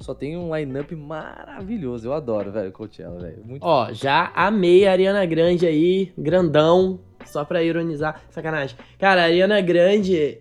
E 0.00 0.02
só 0.02 0.14
tem 0.14 0.36
um 0.36 0.54
line-up 0.56 0.94
maravilhoso. 0.96 2.08
Eu 2.08 2.12
adoro, 2.14 2.50
velho, 2.50 2.72
Coachella, 2.72 3.20
velho. 3.20 3.44
Muito 3.44 3.62
Ó, 3.62 3.92
já 3.92 4.32
amei 4.34 4.86
a 4.86 4.92
Ariana 4.92 5.24
Grande 5.26 5.66
aí, 5.66 6.12
grandão, 6.18 6.98
só 7.24 7.44
pra 7.44 7.62
ironizar. 7.62 8.22
Sacanagem. 8.30 8.76
Cara, 8.98 9.20
a 9.20 9.24
Ariana 9.24 9.60
Grande, 9.60 10.40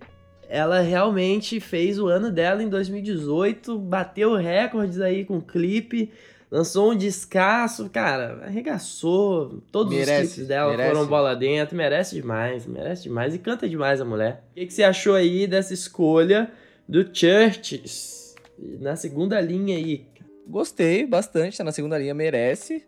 ela 0.51 0.81
realmente 0.81 1.61
fez 1.61 1.97
o 1.97 2.07
ano 2.07 2.29
dela 2.29 2.61
em 2.61 2.67
2018, 2.67 3.79
bateu 3.79 4.35
recordes 4.35 4.99
aí 4.99 5.23
com 5.23 5.39
clipe, 5.39 6.11
lançou 6.51 6.91
um 6.91 6.95
descasso, 6.95 7.89
cara, 7.89 8.41
arregaçou. 8.43 9.63
Todos 9.71 9.93
Merece, 9.93 10.11
os 10.11 10.33
clipes 10.33 10.47
dela 10.49 10.71
merece. 10.71 10.93
foram 10.93 11.07
bola 11.07 11.33
dentro, 11.33 11.77
merece 11.77 12.15
demais, 12.15 12.65
merece 12.67 13.03
demais 13.03 13.33
e 13.33 13.39
canta 13.39 13.69
demais 13.69 14.01
a 14.01 14.05
mulher. 14.05 14.43
O 14.51 14.55
que, 14.55 14.65
que 14.65 14.73
você 14.73 14.83
achou 14.83 15.15
aí 15.15 15.47
dessa 15.47 15.73
escolha 15.73 16.51
do 16.85 17.03
Churches? 17.15 18.35
Na 18.79 18.97
segunda 18.97 19.39
linha 19.39 19.77
aí, 19.77 20.05
Gostei 20.45 21.05
bastante, 21.05 21.57
tá 21.57 21.63
na 21.63 21.71
segunda 21.71 21.97
linha, 21.97 22.13
merece. 22.13 22.83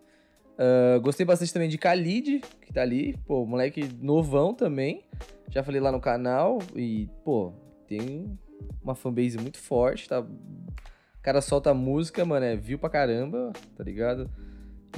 Ah, 0.58 0.98
gostei 0.98 1.26
bastante 1.26 1.52
também 1.52 1.68
de 1.68 1.76
Khalid, 1.76 2.40
que 2.60 2.72
tá 2.72 2.82
ali. 2.82 3.16
Pô, 3.26 3.44
moleque 3.44 3.88
novão 4.00 4.54
também. 4.54 5.04
Já 5.50 5.62
falei 5.62 5.80
lá 5.80 5.92
no 5.92 6.00
canal. 6.00 6.58
E, 6.74 7.08
pô, 7.24 7.52
tem 7.86 8.38
uma 8.82 8.94
fanbase 8.94 9.38
muito 9.38 9.58
forte, 9.58 10.08
tá? 10.08 10.20
O 10.20 11.22
cara 11.22 11.40
solta 11.40 11.72
música, 11.72 12.24
mano, 12.24 12.44
é 12.44 12.56
view 12.56 12.78
pra 12.78 12.90
caramba, 12.90 13.52
tá 13.76 13.82
ligado? 13.82 14.30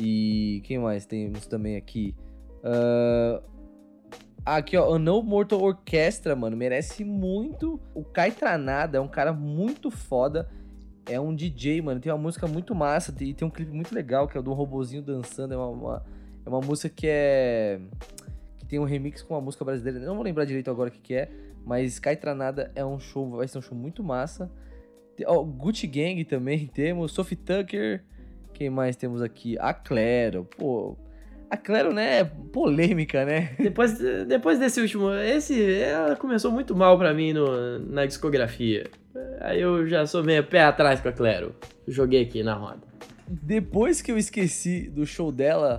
E 0.00 0.60
quem 0.64 0.78
mais 0.78 1.06
temos 1.06 1.46
também 1.46 1.76
aqui? 1.76 2.14
Ah, 2.62 3.42
aqui, 4.44 4.76
ó, 4.76 4.98
No 4.98 5.22
Mortal 5.22 5.60
Orchestra, 5.60 6.34
mano, 6.36 6.56
merece 6.56 7.04
muito. 7.04 7.80
O 7.94 8.04
Kai 8.04 8.32
Tranada 8.32 8.98
é 8.98 9.00
um 9.00 9.08
cara 9.08 9.32
muito 9.32 9.90
foda. 9.90 10.48
É 11.08 11.20
um 11.20 11.34
DJ, 11.34 11.80
mano. 11.82 12.00
Tem 12.00 12.10
uma 12.12 12.18
música 12.18 12.46
muito 12.46 12.74
massa. 12.74 13.14
E 13.20 13.32
tem 13.32 13.46
um 13.46 13.50
clipe 13.50 13.70
muito 13.72 13.94
legal, 13.94 14.26
que 14.26 14.36
é 14.36 14.40
o 14.40 14.42
do 14.42 14.52
robozinho 14.52 15.02
dançando. 15.02 15.54
É 15.54 15.56
uma, 15.56 15.68
uma- 15.68 16.04
é 16.44 16.48
uma 16.48 16.60
música 16.60 16.88
que 16.88 17.06
é. 17.08 17.80
Que 18.58 18.66
tem 18.66 18.78
um 18.78 18.84
remix 18.84 19.22
com 19.22 19.34
uma 19.34 19.40
música 19.40 19.64
brasileira. 19.64 20.00
Não 20.04 20.14
vou 20.16 20.24
lembrar 20.24 20.44
direito 20.44 20.70
agora 20.70 20.88
o 20.88 20.92
que, 20.92 20.98
que 21.00 21.14
é. 21.14 21.30
Mas 21.64 21.94
Sky 21.94 22.16
Tranada 22.16 22.70
é 22.74 22.84
um 22.84 22.98
show. 22.98 23.28
Vai 23.30 23.46
ser 23.48 23.58
um 23.58 23.62
show 23.62 23.76
muito 23.76 24.02
massa. 24.02 24.50
Tem- 25.16 25.26
Ó, 25.26 25.42
Gucci 25.44 25.86
Gang 25.86 26.24
também 26.24 26.66
temos. 26.74 27.12
Sophie 27.12 27.36
Tucker. 27.36 28.02
Quem 28.52 28.70
mais 28.70 28.96
temos 28.96 29.22
aqui? 29.22 29.56
A 29.58 29.72
Claro. 29.74 30.46
Pô. 30.56 30.96
A 31.50 31.56
Claro, 31.56 31.92
né? 31.92 32.20
É 32.20 32.24
polêmica, 32.24 33.24
né? 33.24 33.54
Depois, 33.58 33.98
depois 34.26 34.58
desse 34.58 34.80
último, 34.80 35.12
esse 35.12 35.80
ela 35.80 36.16
começou 36.16 36.50
muito 36.50 36.74
mal 36.74 36.98
pra 36.98 37.14
mim 37.14 37.32
no, 37.32 37.78
na 37.78 38.04
discografia. 38.06 38.90
Aí 39.40 39.60
eu 39.60 39.86
já 39.86 40.06
sou 40.06 40.24
meio 40.24 40.44
pé 40.44 40.62
atrás 40.62 41.00
com 41.00 41.08
a 41.08 41.12
Claro. 41.12 41.54
Joguei 41.86 42.22
aqui 42.22 42.42
na 42.42 42.54
roda. 42.54 42.82
Depois 43.28 44.02
que 44.02 44.10
eu 44.10 44.18
esqueci 44.18 44.88
do 44.88 45.06
show 45.06 45.30
dela, 45.32 45.78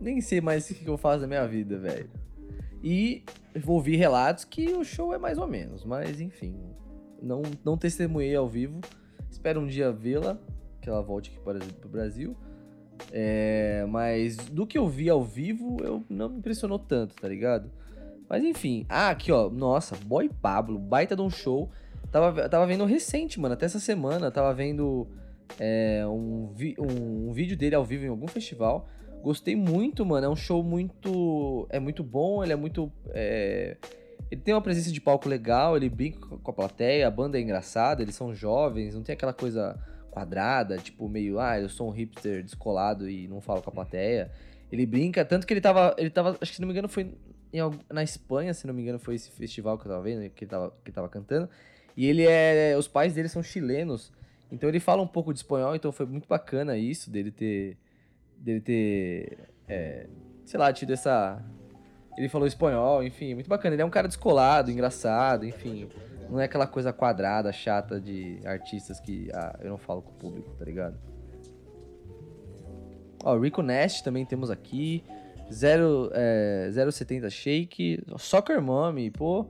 nem 0.00 0.20
sei 0.20 0.40
mais 0.40 0.68
o 0.70 0.74
que 0.74 0.86
eu 0.86 0.96
faço 0.96 1.22
na 1.22 1.26
minha 1.26 1.46
vida, 1.46 1.78
velho. 1.78 2.10
E 2.82 3.24
vou 3.56 3.76
ouvir 3.76 3.96
relatos 3.96 4.44
que 4.44 4.72
o 4.72 4.84
show 4.84 5.12
é 5.12 5.18
mais 5.18 5.38
ou 5.38 5.46
menos, 5.46 5.84
mas 5.84 6.20
enfim. 6.20 6.56
Não, 7.20 7.42
não 7.64 7.76
testemunhei 7.76 8.34
ao 8.34 8.48
vivo. 8.48 8.80
Espero 9.30 9.60
um 9.60 9.66
dia 9.66 9.90
vê-la, 9.90 10.38
que 10.80 10.88
ela 10.88 11.02
volte 11.02 11.30
aqui 11.30 11.40
para 11.40 11.58
o 11.58 11.88
Brasil. 11.88 12.36
É, 13.12 13.86
mas 13.88 14.36
do 14.36 14.66
que 14.66 14.76
eu 14.76 14.86
vi 14.88 15.08
ao 15.08 15.22
vivo, 15.22 15.78
eu 15.82 16.04
não 16.08 16.28
me 16.28 16.38
impressionou 16.38 16.78
tanto, 16.78 17.14
tá 17.14 17.26
ligado? 17.28 17.70
Mas 18.28 18.44
enfim. 18.44 18.84
Ah, 18.88 19.08
aqui 19.10 19.32
ó. 19.32 19.48
Nossa, 19.48 19.96
Boy 19.96 20.28
Pablo, 20.28 20.78
baita 20.78 21.16
de 21.16 21.22
um 21.22 21.30
show. 21.30 21.70
Tava, 22.12 22.48
tava 22.48 22.66
vendo 22.66 22.84
recente, 22.84 23.40
mano. 23.40 23.54
Até 23.54 23.66
essa 23.66 23.80
semana. 23.80 24.30
Tava 24.30 24.52
vendo 24.52 25.06
é, 25.58 26.06
um, 26.06 26.52
vi- 26.54 26.76
um, 26.78 27.28
um 27.30 27.32
vídeo 27.32 27.56
dele 27.56 27.74
ao 27.74 27.84
vivo 27.84 28.04
em 28.04 28.08
algum 28.08 28.26
festival. 28.26 28.86
Gostei 29.22 29.56
muito, 29.56 30.04
mano. 30.04 30.26
É 30.26 30.28
um 30.28 30.36
show 30.36 30.62
muito. 30.62 31.66
É 31.70 31.80
muito 31.80 32.04
bom, 32.04 32.42
ele 32.44 32.52
é 32.52 32.56
muito. 32.56 32.92
é, 33.08 33.76
Ele 34.30 34.40
tem 34.42 34.52
uma 34.54 34.60
presença 34.60 34.92
de 34.92 35.00
palco 35.00 35.26
legal, 35.28 35.76
ele 35.76 35.88
brinca 35.88 36.20
com 36.26 36.36
com 36.38 36.50
a 36.50 36.54
plateia, 36.54 37.08
a 37.08 37.10
banda 37.10 37.38
é 37.38 37.40
engraçada, 37.40 38.02
eles 38.02 38.14
são 38.14 38.34
jovens, 38.34 38.94
não 38.94 39.02
tem 39.02 39.14
aquela 39.14 39.32
coisa 39.32 39.74
quadrada, 40.18 40.76
tipo, 40.78 41.08
meio, 41.08 41.38
ah, 41.38 41.60
eu 41.60 41.68
sou 41.68 41.88
um 41.88 41.92
hipster 41.92 42.42
descolado 42.42 43.08
e 43.08 43.28
não 43.28 43.40
falo 43.40 43.62
com 43.62 43.70
a 43.70 43.72
plateia. 43.72 44.30
Ele 44.70 44.84
brinca, 44.84 45.24
tanto 45.24 45.46
que 45.46 45.52
ele 45.52 45.60
tava. 45.60 45.94
Ele 45.96 46.10
tava. 46.10 46.30
Acho 46.40 46.50
que 46.50 46.56
se 46.56 46.60
não 46.60 46.66
me 46.66 46.72
engano, 46.72 46.88
foi 46.88 47.14
em 47.52 47.60
na 47.90 48.02
Espanha, 48.02 48.52
se 48.52 48.66
não 48.66 48.74
me 48.74 48.82
engano, 48.82 48.98
foi 48.98 49.14
esse 49.14 49.30
festival 49.30 49.78
que 49.78 49.86
eu 49.86 49.90
tava 49.90 50.02
vendo, 50.02 50.28
que 50.30 50.44
ele 50.44 50.50
tava, 50.50 50.70
que 50.70 50.90
ele 50.90 50.94
tava 50.94 51.08
cantando. 51.08 51.48
E 51.96 52.06
ele 52.06 52.26
é. 52.26 52.76
Os 52.76 52.88
pais 52.88 53.14
dele 53.14 53.28
são 53.28 53.42
chilenos. 53.42 54.12
Então 54.50 54.68
ele 54.68 54.80
fala 54.80 55.02
um 55.02 55.06
pouco 55.06 55.32
de 55.32 55.38
espanhol, 55.38 55.74
então 55.74 55.92
foi 55.92 56.06
muito 56.06 56.28
bacana 56.28 56.76
isso, 56.76 57.10
dele 57.10 57.30
ter. 57.30 57.78
dele 58.36 58.60
ter. 58.60 59.38
é, 59.68 60.06
sei 60.44 60.58
lá, 60.58 60.72
tido 60.72 60.92
essa. 60.92 61.42
Ele 62.18 62.28
falou 62.28 62.48
espanhol, 62.48 63.04
enfim, 63.04 63.32
muito 63.34 63.48
bacana. 63.48 63.76
Ele 63.76 63.82
é 63.82 63.84
um 63.84 63.90
cara 63.90 64.08
descolado, 64.08 64.72
engraçado, 64.72 65.46
enfim. 65.46 65.88
Não 66.28 66.40
é 66.40 66.46
aquela 66.46 66.66
coisa 66.66 66.92
quadrada, 66.92 67.52
chata 67.52 68.00
de 68.00 68.40
artistas 68.44 68.98
que. 68.98 69.30
Ah, 69.32 69.56
eu 69.62 69.70
não 69.70 69.78
falo 69.78 70.02
com 70.02 70.10
o 70.10 70.14
público, 70.14 70.50
tá 70.58 70.64
ligado? 70.64 70.98
Ó, 73.22 73.38
Rico 73.38 73.62
Nest 73.62 74.02
também 74.02 74.26
temos 74.26 74.50
aqui. 74.50 75.04
0, 75.52 76.10
é, 76.12 76.68
070 76.90 77.30
Shake. 77.30 78.02
Soccer 78.16 78.60
Mommy, 78.60 79.12
pô. 79.12 79.46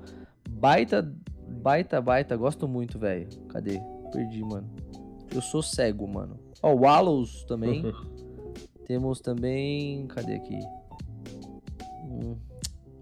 Baita, 0.47 1.11
baita, 1.49 2.03
baita. 2.03 2.37
Gosto 2.37 2.69
muito, 2.69 2.99
velho. 2.99 3.29
Cadê? 3.49 3.81
Perdi, 4.13 4.43
mano. 4.43 4.69
Eu 5.35 5.41
sou 5.41 5.63
cego, 5.63 6.07
mano. 6.07 6.39
Ó, 6.63 6.75
Wallows 6.75 7.45
também. 7.45 7.83
Temos 8.87 9.23
também. 9.23 10.07
Cadê 10.09 10.35
aqui? 10.35 10.61
Hum, 12.05 12.37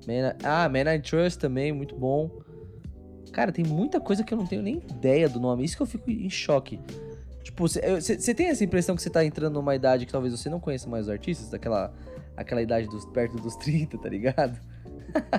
Man 0.07 0.35
ah, 0.45 0.69
Man 0.69 0.95
I 0.95 1.01
Trust 1.01 1.39
também, 1.39 1.73
muito 1.73 1.95
bom. 1.95 2.31
Cara, 3.33 3.53
tem 3.53 3.65
muita 3.65 4.01
coisa 4.01 4.25
que 4.25 4.33
eu 4.33 4.39
não 4.39 4.47
tenho 4.47 4.63
nem 4.63 4.77
ideia 4.77 5.29
do 5.29 5.39
nome. 5.39 5.65
Isso 5.65 5.77
que 5.77 5.83
eu 5.83 5.87
fico 5.87 6.11
em 6.11 6.31
choque. 6.31 6.81
Tipo, 7.43 7.69
você 7.69 8.35
tem 8.35 8.49
essa 8.49 8.65
impressão 8.65 8.97
que 8.97 9.03
você 9.03 9.11
tá 9.11 9.25
entrando 9.25 9.55
numa 9.55 9.75
idade 9.75 10.07
que 10.07 10.13
talvez 10.13 10.33
você 10.33 10.49
não 10.49 10.59
conheça 10.59 10.89
mais 10.89 11.07
os 11.07 11.11
artistas, 11.11 11.51
daquela 11.51 11.93
aquela 12.37 12.61
idade 12.61 12.87
dos 12.87 13.05
perto 13.07 13.37
dos 13.37 13.57
30, 13.61 13.99
tá 13.99 14.09
ligado? 14.09 14.59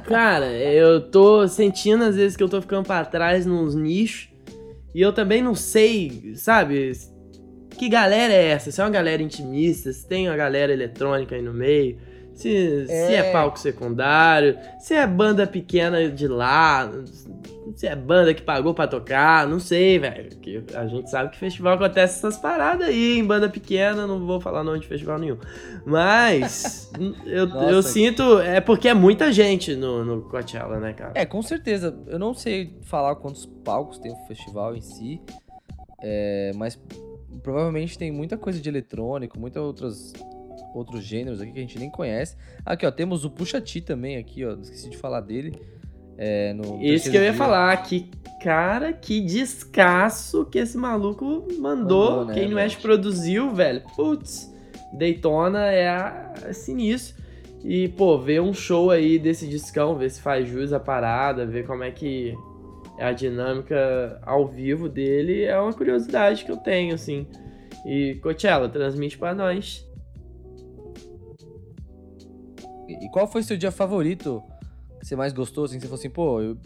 Cara, 0.05 0.47
eu 0.47 1.09
tô 1.11 1.47
sentindo 1.47 2.03
às 2.03 2.15
vezes 2.15 2.35
que 2.35 2.43
eu 2.43 2.49
tô 2.49 2.61
ficando 2.61 2.85
pra 2.85 3.05
trás 3.05 3.45
nos 3.45 3.75
nichos. 3.75 4.29
E 4.95 5.01
eu 5.01 5.13
também 5.13 5.41
não 5.41 5.53
sei, 5.53 6.33
sabe? 6.35 6.91
Que 7.69 7.87
galera 7.87 8.33
é 8.33 8.47
essa? 8.47 8.71
Se 8.71 8.81
é 8.81 8.83
uma 8.83 8.89
galera 8.89 9.21
intimista, 9.21 9.93
se 9.93 10.07
tem 10.07 10.27
uma 10.27 10.35
galera 10.35 10.73
eletrônica 10.73 11.35
aí 11.35 11.41
no 11.41 11.53
meio, 11.53 11.99
se 12.37 12.85
se 12.85 12.91
é 12.93 13.29
É. 13.29 13.31
palco 13.31 13.59
secundário, 13.59 14.57
se 14.79 14.93
é 14.93 15.05
banda 15.07 15.45
pequena 15.47 16.09
de 16.09 16.27
lá, 16.27 16.89
se 17.75 17.85
é 17.87 17.95
banda 17.95 18.33
que 18.33 18.41
pagou 18.41 18.73
pra 18.73 18.87
tocar, 18.87 19.47
não 19.47 19.59
sei, 19.59 19.99
velho. 19.99 20.29
Que 20.37 20.63
A 20.75 20.85
gente 20.87 21.09
sabe 21.09 21.31
que 21.31 21.37
festival 21.37 21.73
acontece 21.73 22.17
essas 22.19 22.37
paradas 22.37 22.87
aí 22.87 23.17
em 23.17 23.25
banda 23.25 23.49
pequena, 23.49 24.05
não 24.07 24.25
vou 24.25 24.39
falar 24.39 24.63
nome 24.63 24.79
de 24.79 24.87
festival 24.87 25.17
nenhum. 25.19 25.37
Mas 25.85 26.91
eu, 27.25 27.47
eu 27.47 27.47
Nossa. 27.47 27.89
sinto. 27.89 28.39
É 28.39 28.61
porque 28.61 28.87
é 28.87 28.93
muita 28.93 29.31
gente 29.31 29.75
no, 29.75 30.05
no 30.05 30.21
Coachella, 30.23 30.79
né, 30.79 30.93
cara? 30.93 31.11
É, 31.15 31.25
com 31.25 31.41
certeza. 31.41 31.97
Eu 32.07 32.19
não 32.19 32.33
sei 32.33 32.77
falar 32.83 33.15
quantos 33.15 33.45
palcos 33.45 33.97
tem 33.99 34.11
o 34.11 34.15
festival 34.27 34.75
em 34.75 34.81
si, 34.81 35.19
é, 36.01 36.51
mas 36.55 36.79
provavelmente 37.43 37.97
tem 37.97 38.11
muita 38.11 38.37
coisa 38.37 38.59
de 38.59 38.69
eletrônico, 38.69 39.39
muitos 39.39 39.61
outros, 39.61 40.13
outros 40.73 41.03
gêneros 41.03 41.41
aqui 41.41 41.51
que 41.51 41.57
a 41.59 41.61
gente 41.61 41.79
nem 41.79 41.89
conhece. 41.89 42.35
Aqui, 42.65 42.85
ó, 42.85 42.91
temos 42.91 43.25
o 43.25 43.29
Puxa 43.29 43.59
T 43.61 43.81
também 43.81 44.17
aqui, 44.17 44.45
ó, 44.45 44.53
esqueci 44.53 44.89
de 44.89 44.97
falar 44.97 45.21
dele. 45.21 45.53
É, 46.19 46.51
no 46.53 46.63
Isso 46.81 47.03
terceiro 47.05 47.11
que 47.11 47.17
eu 47.17 47.23
ia 47.23 47.29
dia. 47.31 47.37
falar, 47.37 47.77
que 47.83 48.09
cara, 48.41 48.91
que 48.91 49.21
descasso 49.21 50.45
que 50.45 50.57
esse 50.57 50.77
maluco 50.77 51.45
mandou. 51.59 51.59
Mandou, 51.59 52.25
né, 52.25 52.33
Quem 52.33 52.43
velho? 52.45 52.55
West 52.57 52.81
produziu, 52.81 53.53
velho. 53.53 53.81
Putz, 53.95 54.51
Daytona 54.93 55.65
é, 55.67 55.87
a- 55.89 56.33
é 56.45 56.53
sinistro. 56.53 57.17
E, 57.63 57.87
pô, 57.89 58.17
ver 58.17 58.41
um 58.41 58.53
show 58.53 58.89
aí 58.91 59.19
desse 59.19 59.47
discão, 59.47 59.95
ver 59.95 60.09
se 60.09 60.21
faz 60.21 60.47
jus 60.47 60.71
a 60.73 60.79
parada, 60.79 61.45
ver 61.45 61.65
como 61.67 61.83
é 61.83 61.91
que 61.91 62.33
é 62.97 63.05
a 63.05 63.11
dinâmica 63.11 64.19
ao 64.23 64.47
vivo 64.47 64.87
dele, 64.89 65.43
é 65.43 65.59
uma 65.59 65.73
curiosidade 65.73 66.45
que 66.45 66.51
eu 66.51 66.57
tenho, 66.57 66.95
assim. 66.95 67.27
E, 67.85 68.15
Coachella, 68.23 68.69
transmite 68.69 69.17
pra 69.17 69.35
nós. 69.35 69.86
E 72.87 73.09
qual 73.09 73.27
foi 73.27 73.43
seu 73.43 73.57
dia 73.57 73.71
favorito 73.71 74.41
que 74.99 75.05
você 75.05 75.15
mais 75.15 75.33
gostou? 75.33 75.65
Assim, 75.65 75.75
que 75.75 75.81
você 75.81 75.87
falou 75.87 75.99
assim, 75.99 76.09
pô, 76.09 76.41
eu 76.41 76.57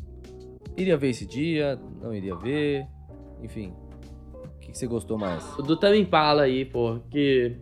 iria 0.78 0.98
ver 0.98 1.10
esse 1.10 1.26
dia, 1.26 1.80
não 2.02 2.14
iria 2.14 2.36
ver, 2.36 2.86
enfim. 3.42 3.74
O 4.34 4.60
que, 4.60 4.72
que 4.72 4.78
você 4.78 4.88
gostou 4.88 5.18
mais? 5.18 5.44
O 5.58 5.62
do 5.62 5.76
Tame 5.76 6.00
Impala 6.00 6.44
aí, 6.44 6.66
pô, 6.66 7.00
que... 7.10 7.56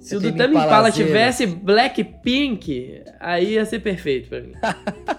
Se 0.00 0.16
o 0.16 0.20
do 0.20 0.34
Tame. 0.34 0.56
Impala 0.56 0.90
tivesse 0.90 1.46
Blackpink, 1.46 3.02
aí 3.20 3.52
ia 3.52 3.64
ser 3.64 3.78
perfeito 3.80 4.28
pra 4.28 4.40
mim. 4.40 4.52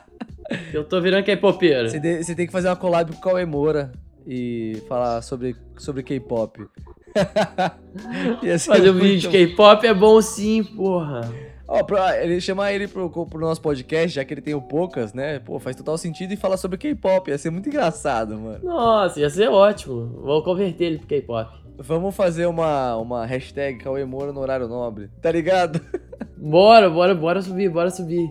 eu 0.74 0.84
tô 0.84 1.00
virando 1.00 1.24
K-popeiro. 1.24 1.90
Você, 1.90 2.36
tem 2.36 2.46
que 2.46 2.52
fazer 2.52 2.68
uma 2.68 2.76
collab 2.76 3.12
com 3.14 3.18
o 3.18 3.22
Cauê 3.22 3.46
Moura 3.46 3.94
e 4.28 4.82
falar 4.90 5.22
sobre, 5.22 5.56
sobre 5.78 6.04
K-pop. 6.04 6.68
Fazer 8.66 8.90
um 8.90 8.96
vídeo 8.96 9.20
de 9.20 9.30
K-pop 9.30 9.86
é 9.86 9.94
bom 9.94 10.20
sim, 10.20 10.64
porra. 10.64 11.22
Ó, 11.68 11.82
pra 11.84 12.22
ele 12.22 12.40
chamar 12.42 12.74
ele 12.74 12.88
pro, 12.88 13.10
pro 13.10 13.40
nosso 13.40 13.62
podcast, 13.62 14.10
já 14.16 14.26
que 14.26 14.34
ele 14.34 14.42
tem 14.42 14.54
o 14.54 14.62
poucas, 14.62 15.14
né? 15.14 15.40
Pô, 15.40 15.60
faz 15.60 15.76
total 15.76 15.98
sentido 15.98 16.34
e 16.34 16.38
falar 16.38 16.58
sobre 16.58 16.78
K-pop. 16.78 17.30
Ia 17.32 17.38
ser 17.38 17.50
muito 17.50 17.70
engraçado, 17.70 18.38
mano. 18.38 18.60
Nossa, 18.64 19.20
ia 19.20 19.30
ser 19.30 19.50
ótimo. 19.50 20.08
Vou 20.22 20.44
converter 20.44 20.86
ele 20.86 20.98
pro 21.00 21.08
K-pop. 21.08 21.64
Vamos 21.78 22.16
fazer 22.16 22.46
uma, 22.46 22.96
uma 22.98 23.26
hashtag 23.26 23.80
Cauê 23.80 24.06
Moura 24.06 24.32
no 24.32 24.40
horário 24.42 24.68
nobre, 24.68 25.10
tá 25.22 25.32
ligado? 25.32 25.82
Bora, 26.38 26.90
bora, 26.90 27.16
bora 27.16 27.42
subir, 27.42 27.70
bora 27.70 27.90
subir. 27.90 28.30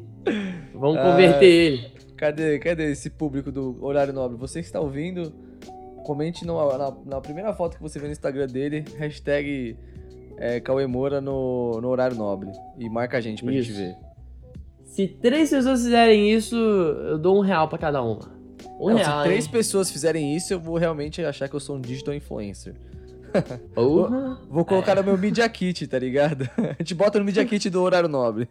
Vamos 0.74 0.98
Ah. 0.98 1.10
converter 1.10 1.46
ele. 1.46 1.92
Cadê, 2.16 2.58
cadê 2.58 2.92
esse 2.92 3.08
público 3.08 3.50
do 3.50 3.82
horário 3.82 4.12
nobre? 4.12 4.36
Você 4.36 4.60
que 4.60 4.66
está 4.66 4.78
ouvindo, 4.78 5.32
comente 6.04 6.44
no- 6.46 6.76
na, 6.76 6.94
na 7.06 7.20
primeira 7.22 7.54
foto 7.54 7.76
que 7.78 7.82
você 7.82 7.98
vê 7.98 8.06
no 8.06 8.12
Instagram 8.12 8.46
dele, 8.46 8.84
hashtag 8.98 9.76
é, 10.36 10.60
Cauê 10.60 10.86
Moura 10.86 11.20
no, 11.20 11.80
no 11.80 11.88
horário 11.88 12.16
nobre. 12.16 12.50
E 12.78 12.88
marca 12.88 13.18
a 13.18 13.20
gente 13.20 13.42
pra 13.42 13.52
gente 13.52 13.70
Isso. 13.70 13.78
ver. 13.78 13.96
Se 14.84 15.08
três 15.08 15.48
pessoas 15.48 15.82
fizerem 15.82 16.30
isso, 16.34 16.54
eu 16.54 17.16
dou 17.16 17.38
um 17.38 17.40
real 17.40 17.66
pra 17.66 17.78
cada 17.78 18.02
uma. 18.02 18.30
Um 18.78 18.90
Não, 18.90 18.96
real, 18.96 19.22
se 19.22 19.24
três 19.24 19.46
hein? 19.46 19.50
pessoas 19.50 19.90
fizerem 19.90 20.36
isso, 20.36 20.52
eu 20.52 20.60
vou 20.60 20.76
realmente 20.76 21.24
achar 21.24 21.48
que 21.48 21.56
eu 21.56 21.60
sou 21.60 21.76
um 21.76 21.80
digital 21.80 22.12
influencer. 22.12 22.74
Porra. 23.74 24.38
Vou 24.50 24.66
colocar 24.66 24.94
no 24.96 25.02
meu 25.02 25.16
Media 25.16 25.48
Kit, 25.48 25.86
tá 25.86 25.98
ligado? 25.98 26.48
A 26.58 26.76
gente 26.78 26.94
bota 26.94 27.18
no 27.18 27.24
Media 27.24 27.44
Kit 27.46 27.70
do 27.70 27.80
horário 27.80 28.08
nobre. 28.08 28.48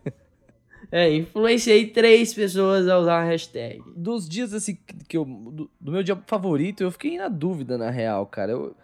É, 0.91 1.13
influenciei 1.13 1.85
três 1.87 2.33
pessoas 2.33 2.87
a 2.87 2.97
usar 2.97 3.21
a 3.21 3.23
hashtag. 3.23 3.81
Dos 3.95 4.27
dias, 4.27 4.53
assim, 4.53 4.77
que 5.07 5.15
eu. 5.15 5.23
Do, 5.23 5.69
do 5.79 5.91
meu 5.91 6.03
dia 6.03 6.19
favorito, 6.25 6.81
eu 6.81 6.91
fiquei 6.91 7.17
na 7.17 7.29
dúvida, 7.29 7.77
na 7.77 7.89
real, 7.89 8.25
cara. 8.25 8.51
Eu, 8.51 8.75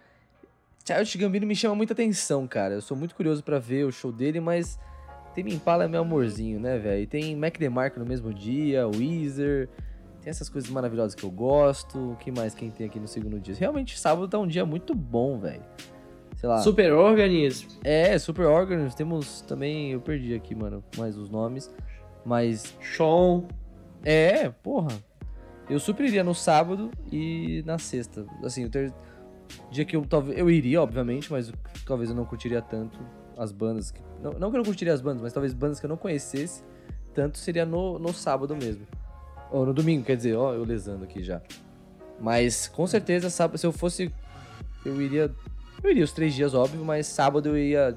Childish 0.88 1.16
Gambino 1.16 1.46
me 1.46 1.54
chama 1.54 1.74
muita 1.74 1.92
atenção, 1.92 2.46
cara. 2.46 2.74
Eu 2.74 2.80
sou 2.80 2.96
muito 2.96 3.14
curioso 3.14 3.44
pra 3.44 3.58
ver 3.58 3.84
o 3.84 3.92
show 3.92 4.10
dele, 4.10 4.40
mas. 4.40 4.78
Tem 5.34 5.46
Impala 5.52 5.84
é 5.84 5.88
meu 5.88 6.00
amorzinho, 6.00 6.58
né, 6.58 6.78
velho? 6.78 7.06
Tem 7.06 7.36
Mac 7.36 7.58
DeMarco 7.58 8.00
no 8.00 8.06
mesmo 8.06 8.32
dia, 8.32 8.88
Weezer. 8.88 9.68
Tem 10.20 10.30
essas 10.30 10.48
coisas 10.48 10.68
maravilhosas 10.70 11.14
que 11.14 11.22
eu 11.22 11.30
gosto. 11.30 12.12
O 12.12 12.16
que 12.16 12.32
mais 12.32 12.54
quem 12.54 12.70
tem 12.70 12.86
aqui 12.86 12.98
no 12.98 13.06
segundo 13.06 13.38
dia? 13.38 13.54
Realmente, 13.54 13.98
sábado 13.98 14.26
tá 14.26 14.38
um 14.38 14.46
dia 14.46 14.64
muito 14.64 14.94
bom, 14.94 15.38
velho. 15.38 15.62
Sei 16.36 16.48
lá. 16.48 16.58
Super 16.58 16.92
organismo. 16.92 17.68
É, 17.84 18.18
Super 18.18 18.46
Organs. 18.46 18.94
Temos 18.94 19.42
também. 19.42 19.92
Eu 19.92 20.00
perdi 20.00 20.34
aqui, 20.34 20.54
mano, 20.54 20.82
mais 20.96 21.16
os 21.16 21.28
nomes. 21.28 21.72
Mas 22.24 22.74
Sean. 22.80 23.44
é, 24.02 24.48
porra. 24.48 24.88
Eu 25.68 25.78
super 25.78 26.06
iria 26.06 26.24
no 26.24 26.34
sábado 26.34 26.90
e 27.12 27.62
na 27.66 27.78
sexta. 27.78 28.24
Assim, 28.42 28.64
o 28.64 28.70
ter... 28.70 28.92
dia 29.70 29.84
que 29.84 29.96
eu 29.96 30.04
talvez. 30.04 30.38
Eu 30.38 30.50
iria, 30.50 30.80
obviamente, 30.82 31.30
mas 31.30 31.52
talvez 31.86 32.10
eu 32.10 32.16
não 32.16 32.24
curtiria 32.24 32.60
tanto 32.62 32.98
as 33.36 33.52
bandas. 33.52 33.90
que- 33.90 34.00
Não, 34.22 34.32
não 34.32 34.50
que 34.50 34.56
eu 34.56 34.58
não 34.58 34.64
curtiria 34.64 34.92
as 34.92 35.00
bandas, 35.00 35.22
mas 35.22 35.32
talvez 35.32 35.52
bandas 35.54 35.78
que 35.80 35.86
eu 35.86 35.90
não 35.90 35.96
conhecesse 35.96 36.62
tanto 37.14 37.38
seria 37.38 37.64
no, 37.66 37.98
no 37.98 38.12
sábado 38.12 38.54
mesmo. 38.56 38.86
Ou 39.50 39.64
no 39.66 39.72
domingo, 39.74 40.04
quer 40.04 40.16
dizer, 40.16 40.36
ó, 40.36 40.52
eu 40.52 40.62
lesando 40.64 41.04
aqui 41.04 41.22
já. 41.22 41.40
Mas 42.20 42.68
com 42.68 42.86
certeza, 42.86 43.30
sábado, 43.30 43.58
se 43.58 43.66
eu 43.66 43.72
fosse. 43.72 44.12
Eu 44.84 45.00
iria. 45.00 45.30
Eu 45.82 45.90
iria 45.90 46.04
os 46.04 46.12
três 46.12 46.34
dias, 46.34 46.54
óbvio, 46.54 46.84
mas 46.84 47.06
sábado 47.06 47.48
eu 47.50 47.58
ia. 47.58 47.96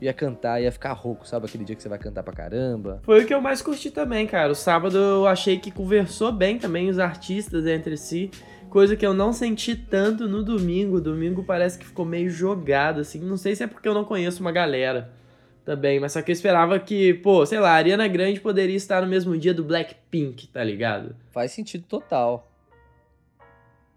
Ia 0.00 0.12
cantar, 0.12 0.62
ia 0.62 0.70
ficar 0.70 0.92
rouco, 0.92 1.26
sabe? 1.26 1.46
Aquele 1.46 1.64
dia 1.64 1.74
que 1.74 1.82
você 1.82 1.88
vai 1.88 1.98
cantar 1.98 2.22
pra 2.22 2.32
caramba. 2.32 3.00
Foi 3.02 3.24
o 3.24 3.26
que 3.26 3.34
eu 3.34 3.40
mais 3.40 3.60
curti 3.60 3.90
também, 3.90 4.28
cara. 4.28 4.52
O 4.52 4.54
sábado 4.54 4.96
eu 4.96 5.26
achei 5.26 5.58
que 5.58 5.72
conversou 5.72 6.30
bem 6.30 6.56
também 6.56 6.88
os 6.88 7.00
artistas 7.00 7.66
entre 7.66 7.96
si. 7.96 8.30
Coisa 8.70 8.96
que 8.96 9.06
eu 9.06 9.14
não 9.14 9.32
senti 9.32 9.74
tanto 9.74 10.28
no 10.28 10.42
domingo. 10.42 11.00
Domingo 11.00 11.42
parece 11.44 11.78
que 11.78 11.86
ficou 11.86 12.04
meio 12.04 12.28
jogado, 12.30 13.00
assim. 13.00 13.18
Não 13.20 13.36
sei 13.36 13.54
se 13.56 13.62
é 13.62 13.66
porque 13.66 13.88
eu 13.88 13.94
não 13.94 14.04
conheço 14.04 14.40
uma 14.40 14.52
galera 14.52 15.10
também, 15.64 16.00
mas 16.00 16.12
só 16.12 16.22
que 16.22 16.30
eu 16.30 16.32
esperava 16.34 16.78
que, 16.78 17.14
pô, 17.14 17.44
sei 17.44 17.58
lá, 17.60 17.70
a 17.70 17.74
Ariana 17.74 18.08
Grande 18.08 18.40
poderia 18.40 18.76
estar 18.76 19.02
no 19.02 19.06
mesmo 19.08 19.36
dia 19.36 19.52
do 19.52 19.62
Blackpink, 19.64 20.48
tá 20.48 20.62
ligado? 20.64 21.14
Faz 21.30 21.52
sentido 21.52 21.84
total. 21.86 22.50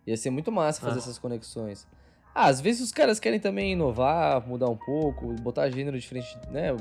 Ia 0.05 0.17
ser 0.17 0.29
muito 0.29 0.51
massa 0.51 0.81
fazer 0.81 0.95
Ah. 0.95 0.99
essas 0.99 1.17
conexões. 1.19 1.87
Ah, 2.33 2.47
às 2.47 2.59
vezes 2.61 2.81
os 2.81 2.91
caras 2.91 3.19
querem 3.19 3.39
também 3.39 3.73
inovar, 3.73 4.45
mudar 4.47 4.69
um 4.69 4.77
pouco, 4.77 5.33
botar 5.41 5.69
gênero 5.69 5.99
diferente, 5.99 6.37
né? 6.49 6.75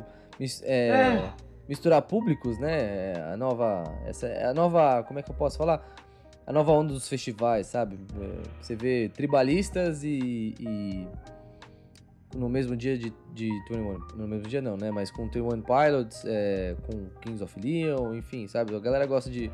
É, 0.63 0.89
É. 0.89 1.33
Misturar 1.69 2.03
públicos, 2.03 2.59
né? 2.59 3.15
A 3.33 3.37
nova. 3.37 3.85
Essa 4.07 4.27
é 4.27 4.47
a 4.47 4.55
nova. 4.55 5.05
Como 5.05 5.19
é 5.21 5.23
que 5.23 5.31
eu 5.31 5.35
posso 5.35 5.57
falar? 5.57 5.85
A 6.47 6.53
nova 6.53 6.73
onda 6.73 6.93
dos 6.93 7.09
festivais, 7.09 7.67
sabe? 7.69 7.99
É, 8.21 8.43
Você 8.61 8.75
vê 8.75 9.09
tribalistas 9.09 10.03
e. 10.03 10.55
e 10.59 11.07
no 12.37 12.49
mesmo 12.49 12.77
dia 12.77 12.97
de, 12.97 13.13
de 13.35 13.49
21. 13.69 13.99
No 14.17 14.29
mesmo 14.29 14.47
dia 14.49 14.63
não, 14.63 14.77
né? 14.77 14.91
Mas 14.91 15.11
com 15.11 15.25
21 15.25 15.63
Pilots, 15.63 16.23
é, 16.25 16.77
com 16.87 17.07
Kings 17.21 17.43
of 17.43 17.59
Leon, 17.61 18.15
enfim, 18.15 18.47
sabe? 18.47 18.75
A 18.75 18.79
galera 18.79 19.05
gosta 19.07 19.29
de 19.31 19.51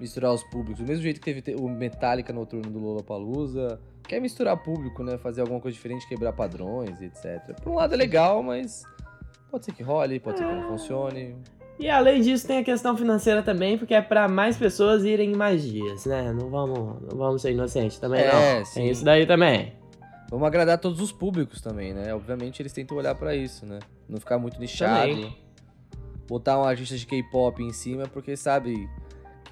misturar 0.00 0.32
os 0.32 0.42
públicos. 0.44 0.80
Do 0.82 0.86
mesmo 0.88 1.02
jeito 1.02 1.20
que 1.20 1.24
teve 1.24 1.40
te- 1.42 1.54
o 1.54 1.68
Metallica 1.68 2.32
noturno 2.32 2.70
do 2.70 2.78
Lollapalooza. 2.80 3.78
Quer 4.02 4.20
misturar 4.20 4.56
público, 4.60 5.02
né? 5.04 5.16
Fazer 5.16 5.42
alguma 5.42 5.60
coisa 5.60 5.74
diferente, 5.76 6.06
quebrar 6.08 6.32
padrões 6.32 7.00
e 7.00 7.04
etc. 7.04 7.54
Por 7.62 7.70
um 7.70 7.76
lado 7.76 7.94
é 7.94 7.96
legal, 7.96 8.42
mas 8.42 8.82
pode 9.48 9.64
ser 9.64 9.72
que 9.72 9.82
role, 9.82 10.18
pode 10.18 10.38
ser 10.38 10.44
que 10.44 10.52
não 10.52 10.68
funcione. 10.68 11.36
E 11.82 11.90
além 11.90 12.20
disso, 12.20 12.46
tem 12.46 12.58
a 12.58 12.64
questão 12.64 12.96
financeira 12.96 13.42
também, 13.42 13.76
porque 13.76 13.92
é 13.92 14.00
pra 14.00 14.28
mais 14.28 14.56
pessoas 14.56 15.04
irem 15.04 15.32
em 15.32 15.34
mais 15.36 15.64
dias, 15.64 16.06
né? 16.06 16.32
Não 16.32 16.48
vamos, 16.48 17.02
não 17.10 17.18
vamos 17.18 17.42
ser 17.42 17.50
inocentes 17.50 17.98
também, 17.98 18.20
É, 18.20 18.58
não. 18.60 18.64
sim. 18.64 18.74
Tem 18.74 18.90
isso 18.90 19.04
daí 19.04 19.26
também. 19.26 19.72
Vamos 20.30 20.46
agradar 20.46 20.78
todos 20.78 21.00
os 21.00 21.10
públicos 21.10 21.60
também, 21.60 21.92
né? 21.92 22.14
Obviamente 22.14 22.62
eles 22.62 22.72
tentam 22.72 22.96
olhar 22.96 23.16
pra 23.16 23.34
isso, 23.34 23.66
né? 23.66 23.80
Não 24.08 24.20
ficar 24.20 24.38
muito 24.38 24.60
nichado. 24.60 25.10
Também. 25.10 25.36
Botar 26.28 26.56
um 26.56 26.62
artista 26.62 26.96
de 26.96 27.04
K-pop 27.04 27.60
em 27.60 27.72
cima, 27.72 28.04
porque 28.06 28.36
sabe 28.36 28.88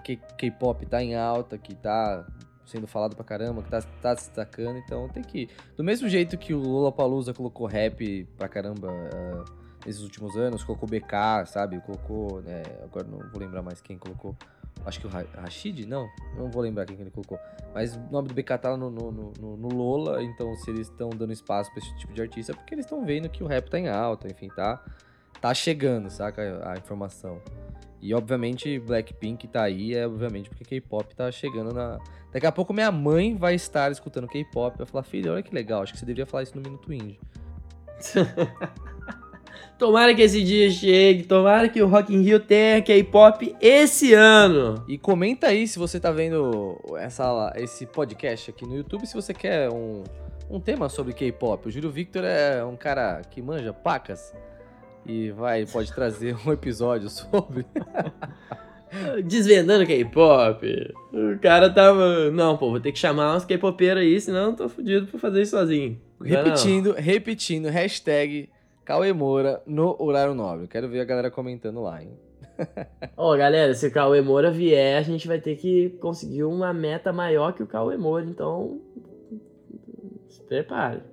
que 0.05 0.15
K-pop 0.39 0.87
tá 0.87 1.03
em 1.03 1.17
alta, 1.17 1.59
que 1.59 1.75
tá 1.75 2.25
sendo 2.65 2.87
falado 2.87 3.17
pra 3.17 3.25
caramba, 3.25 3.61
que 3.61 3.69
tá, 3.69 3.83
tá 4.01 4.17
se 4.17 4.29
destacando, 4.29 4.79
então 4.79 5.09
tem 5.09 5.25
que. 5.25 5.49
Do 5.77 5.83
mesmo 5.83 6.09
jeito 6.09 6.39
que 6.39 6.55
o 6.55 6.61
Lollapalooza 6.61 7.35
colocou 7.35 7.67
rap 7.67 8.25
pra 8.39 8.49
caramba 8.49 8.89
ah, 8.89 9.45
nesses 9.85 10.03
últimos 10.03 10.37
anos, 10.37 10.63
colocou 10.65 10.89
BK, 10.89 11.47
sabe? 11.47 11.81
Colocou. 11.81 12.41
né, 12.43 12.63
agora 12.83 13.07
não 13.07 13.19
vou 13.31 13.41
lembrar 13.41 13.63
mais 13.63 13.81
quem 13.81 13.97
colocou. 13.99 14.37
Acho 14.85 14.99
que 15.01 15.07
o 15.07 15.11
Ra- 15.11 15.27
Rashid? 15.37 15.85
Não, 15.87 16.09
não 16.37 16.51
vou 16.51 16.63
lembrar 16.63 16.87
quem 16.87 16.97
que 16.97 17.03
ele 17.03 17.11
colocou. 17.11 17.39
Mas 17.75 17.97
o 17.97 18.01
nome 18.11 18.29
do 18.29 18.35
BK 18.35 18.57
tá 18.59 18.77
no, 18.77 18.91
no, 18.91 19.13
no- 19.13 19.57
no, 19.57 19.69
Lola, 19.69 20.23
então 20.23 20.55
se 20.57 20.71
eles 20.71 20.89
estão 20.89 21.11
dando 21.11 21.33
espaço 21.33 21.71
pra 21.71 21.81
esse 21.83 21.95
tipo 21.99 22.13
de 22.15 22.23
artista, 22.23 22.53
é 22.53 22.55
porque 22.55 22.75
eles 22.75 22.87
estão 22.87 23.05
vendo 23.05 23.29
que 23.29 23.43
o 23.45 23.47
rap 23.47 23.69
tá 23.69 23.79
em 23.79 23.89
alta, 23.89 24.27
enfim, 24.31 24.49
tá, 24.49 24.83
tá 25.41 25.53
chegando, 25.53 26.09
saca? 26.11 26.63
A, 26.67 26.79
informação. 26.79 27.43
E 28.01 28.15
obviamente 28.15 28.79
Blackpink 28.79 29.47
tá 29.49 29.63
aí, 29.65 29.95
é 29.95 30.07
obviamente 30.07 30.49
porque 30.49 30.65
K-pop 30.65 31.15
tá 31.15 31.31
chegando 31.31 31.75
na. 31.75 31.99
Daqui 32.33 32.47
a 32.47 32.53
pouco 32.53 32.73
minha 32.73 32.91
mãe 32.91 33.37
vai 33.37 33.55
estar 33.55 33.93
escutando 33.93 34.27
K-pop, 34.27 34.79
vai 34.79 34.87
falar, 34.87 35.03
filha, 35.03 35.33
olha 35.33 35.43
que 35.43 35.55
legal, 35.55 35.83
acho 35.83 35.93
que 35.93 35.99
você 35.99 36.07
deveria 36.07 36.25
falar 36.25 36.45
isso 36.45 36.57
no 36.57 36.63
Minuto 36.63 36.91
Indie. 36.91 37.21
Tomara 39.79 40.15
que 40.15 40.21
esse 40.21 40.43
dia 40.43 40.71
chegue, 40.71 41.23
tomara 41.23 41.69
que 41.69 41.83
o 41.83 41.89
Rock 41.89 42.15
in 42.15 42.21
Rio 42.21 42.39
tenha 42.39 42.83
K-pop 42.83 43.57
esse 43.61 44.13
ano. 44.13 44.85
E 44.87 44.99
comenta 44.99 45.47
aí 45.47 45.67
se 45.67 45.79
você 45.79 45.99
tá 45.99 46.11
vendo 46.11 46.79
essa, 46.99 47.53
esse 47.57 47.87
podcast 47.87 48.51
aqui 48.51 48.67
no 48.67 48.77
YouTube, 48.77 49.07
se 49.07 49.15
você 49.15 49.33
quer 49.33 49.71
um, 49.71 50.05
um 50.51 50.61
tema 50.61 50.89
sobre 50.89 51.15
K-pop. 51.15 51.69
O 51.69 51.71
Júlio 51.71 51.91
Victor 51.91 52.25
é 52.25 52.63
um 52.65 52.77
cara 52.77 53.23
que 53.31 53.41
manja 53.41 53.73
pacas 53.73 54.35
e 55.07 55.31
vai, 55.31 55.65
pode 55.65 55.93
trazer 55.95 56.37
um 56.47 56.53
episódio 56.53 57.09
sobre. 57.11 57.65
Desvendando 59.25 59.87
K-pop. 59.87 60.95
O 61.13 61.39
cara 61.39 61.71
tava. 61.71 62.31
Não, 62.31 62.57
pô, 62.57 62.71
vou 62.71 62.81
ter 62.81 62.93
que 62.93 62.99
chamar 62.99 63.37
uns 63.37 63.45
K-popeiros 63.45 64.03
aí, 64.03 64.21
senão 64.21 64.51
eu 64.51 64.57
tô 64.57 64.69
fudido 64.69 65.07
pra 65.07 65.19
fazer 65.19 65.43
isso 65.43 65.53
sozinho. 65.53 66.01
Não 66.19 66.27
é 66.27 66.31
não? 66.31 66.45
repetindo, 66.45 66.93
repetindo, 66.93 67.69
hashtag 67.69 68.51
Cauê 68.91 69.13
Moura 69.13 69.63
no 69.69 69.95
horário 70.01 70.35
nobre. 70.35 70.67
Quero 70.67 70.89
ver 70.89 70.99
a 70.99 71.05
galera 71.05 71.31
comentando 71.31 71.81
lá, 71.81 72.03
hein? 72.03 72.11
Ó, 73.17 73.37
galera, 73.37 73.73
se 73.73 73.87
o 73.87 73.93
Cauê 73.93 74.21
Moura 74.21 74.51
vier, 74.51 74.99
a 74.99 75.03
gente 75.03 75.29
vai 75.29 75.41
ter 75.41 75.55
que 75.55 75.91
conseguir 76.01 76.43
uma 76.43 76.75
meta 76.75 77.13
maior 77.13 77.53
que 77.53 77.63
o 77.63 77.69
Cauê 77.69 77.97
Moura, 77.97 78.25
então. 78.25 78.81
Se 80.29 80.43
prepare. 80.43 81.05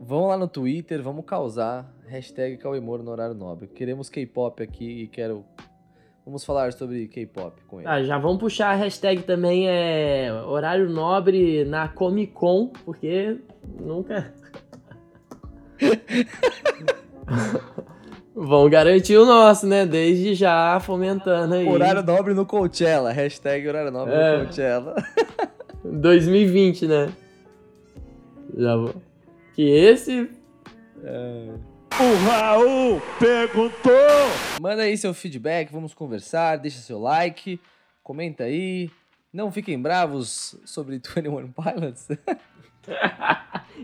Vão 0.00 0.26
lá 0.26 0.36
no 0.36 0.48
Twitter, 0.48 1.00
vamos 1.04 1.24
causar. 1.24 1.94
Hashtag 2.08 2.56
Cauê 2.56 2.80
Moura 2.80 3.04
no 3.04 3.12
horário 3.12 3.36
nobre. 3.36 3.68
Queremos 3.68 4.10
K-pop 4.10 4.60
aqui 4.60 5.02
e 5.02 5.06
quero. 5.06 5.44
Vamos 6.26 6.44
falar 6.44 6.72
sobre 6.72 7.06
K-pop 7.06 7.62
com 7.68 7.78
ele. 7.78 7.88
Ah, 7.88 8.02
já 8.02 8.18
vamos 8.18 8.40
puxar 8.40 8.70
a 8.70 8.74
hashtag 8.74 9.22
também, 9.22 9.68
é. 9.68 10.32
Horário 10.32 10.90
nobre 10.90 11.64
na 11.64 11.86
Comic 11.86 12.32
Con, 12.32 12.72
porque 12.84 13.38
nunca. 13.78 14.34
Vão 18.34 18.70
garantir 18.70 19.16
o 19.16 19.26
nosso, 19.26 19.66
né? 19.66 19.84
Desde 19.84 20.34
já 20.34 20.78
fomentando 20.80 21.54
aí. 21.54 21.68
Horário 21.68 22.02
nobre 22.02 22.32
no 22.32 22.46
Coachella. 22.46 23.12
Hashtag 23.12 23.66
horário 23.68 23.90
nobre 23.90 24.14
É. 24.14 24.38
no 24.38 24.44
Coachella. 24.44 24.94
2020, 25.84 26.86
né? 26.86 27.12
Já 28.56 28.76
vou. 28.76 28.94
Que 29.54 29.62
esse. 29.62 30.30
O 31.02 32.28
Raul 32.28 33.02
perguntou. 33.18 33.92
Manda 34.60 34.82
aí 34.82 34.96
seu 34.96 35.12
feedback, 35.12 35.70
vamos 35.72 35.92
conversar, 35.92 36.56
deixa 36.56 36.78
seu 36.78 37.00
like, 37.00 37.60
comenta 38.02 38.44
aí. 38.44 38.90
Não 39.32 39.50
fiquem 39.52 39.80
bravos 39.80 40.56
sobre 40.64 40.96
21 41.16 41.52
Pilots. 41.52 42.08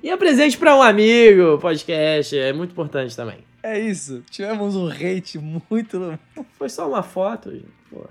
E 0.03 0.11
apresente 0.11 0.59
pra 0.59 0.77
um 0.77 0.83
amigo, 0.83 1.59
podcast, 1.59 2.39
é 2.39 2.53
muito 2.53 2.73
importante 2.73 3.17
também. 3.17 3.39
É 3.63 3.79
isso, 3.79 4.23
tivemos 4.31 4.77
um 4.77 4.89
hate 4.89 5.39
muito. 5.39 6.19
Foi 6.53 6.69
só 6.69 6.89
uma 6.89 7.03
foto, 7.03 7.51
gente. 7.51 7.67
Porra. 7.91 8.11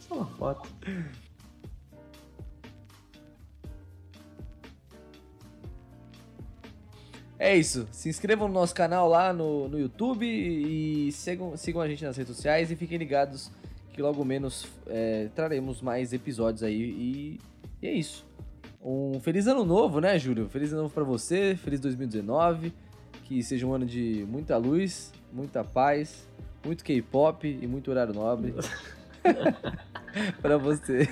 Só 0.00 0.14
uma 0.14 0.26
foto. 0.26 0.68
É 7.38 7.56
isso, 7.56 7.88
se 7.90 8.08
inscrevam 8.08 8.46
no 8.46 8.54
nosso 8.54 8.74
canal 8.74 9.08
lá 9.08 9.32
no, 9.32 9.68
no 9.68 9.78
YouTube 9.78 10.24
e 10.24 11.10
sigam, 11.10 11.56
sigam 11.56 11.80
a 11.80 11.88
gente 11.88 12.04
nas 12.04 12.16
redes 12.16 12.36
sociais 12.36 12.70
e 12.70 12.76
fiquem 12.76 12.96
ligados 12.96 13.50
que 13.92 14.00
logo 14.00 14.24
menos 14.24 14.66
é, 14.86 15.28
traremos 15.34 15.80
mais 15.80 16.12
episódios 16.12 16.62
aí. 16.62 16.80
E, 16.80 17.40
e 17.82 17.86
é 17.88 17.92
isso. 17.92 18.24
Um 18.82 19.20
feliz 19.20 19.46
ano 19.46 19.64
novo, 19.64 20.00
né, 20.00 20.18
Júlio? 20.18 20.48
Feliz 20.48 20.72
ano 20.72 20.82
novo 20.82 20.94
pra 20.94 21.04
você, 21.04 21.56
feliz 21.56 21.78
2019. 21.78 22.72
Que 23.24 23.42
seja 23.42 23.66
um 23.66 23.72
ano 23.72 23.86
de 23.86 24.26
muita 24.28 24.56
luz, 24.56 25.12
muita 25.32 25.62
paz, 25.62 26.26
muito 26.64 26.82
K-pop 26.82 27.46
e 27.46 27.66
muito 27.66 27.90
horário 27.90 28.12
nobre. 28.12 28.54
pra 30.42 30.58
você. 30.58 31.08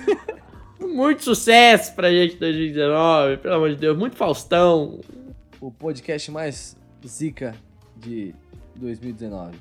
Muito 0.79 1.23
sucesso 1.23 1.95
pra 1.95 2.11
gente 2.11 2.35
em 2.35 2.39
2019, 2.39 3.37
pelo 3.37 3.55
amor 3.55 3.69
de 3.69 3.77
Deus. 3.77 3.97
Muito 3.97 4.17
Faustão. 4.17 4.99
O 5.61 5.71
podcast 5.71 6.29
mais 6.29 6.75
zica 7.05 7.55
de 7.95 8.35
2019. 8.75 9.57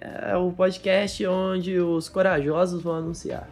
É 0.00 0.36
o 0.36 0.52
podcast 0.52 1.26
onde 1.26 1.78
os 1.78 2.08
corajosos 2.08 2.82
vão 2.82 2.94
anunciar. 2.94 3.48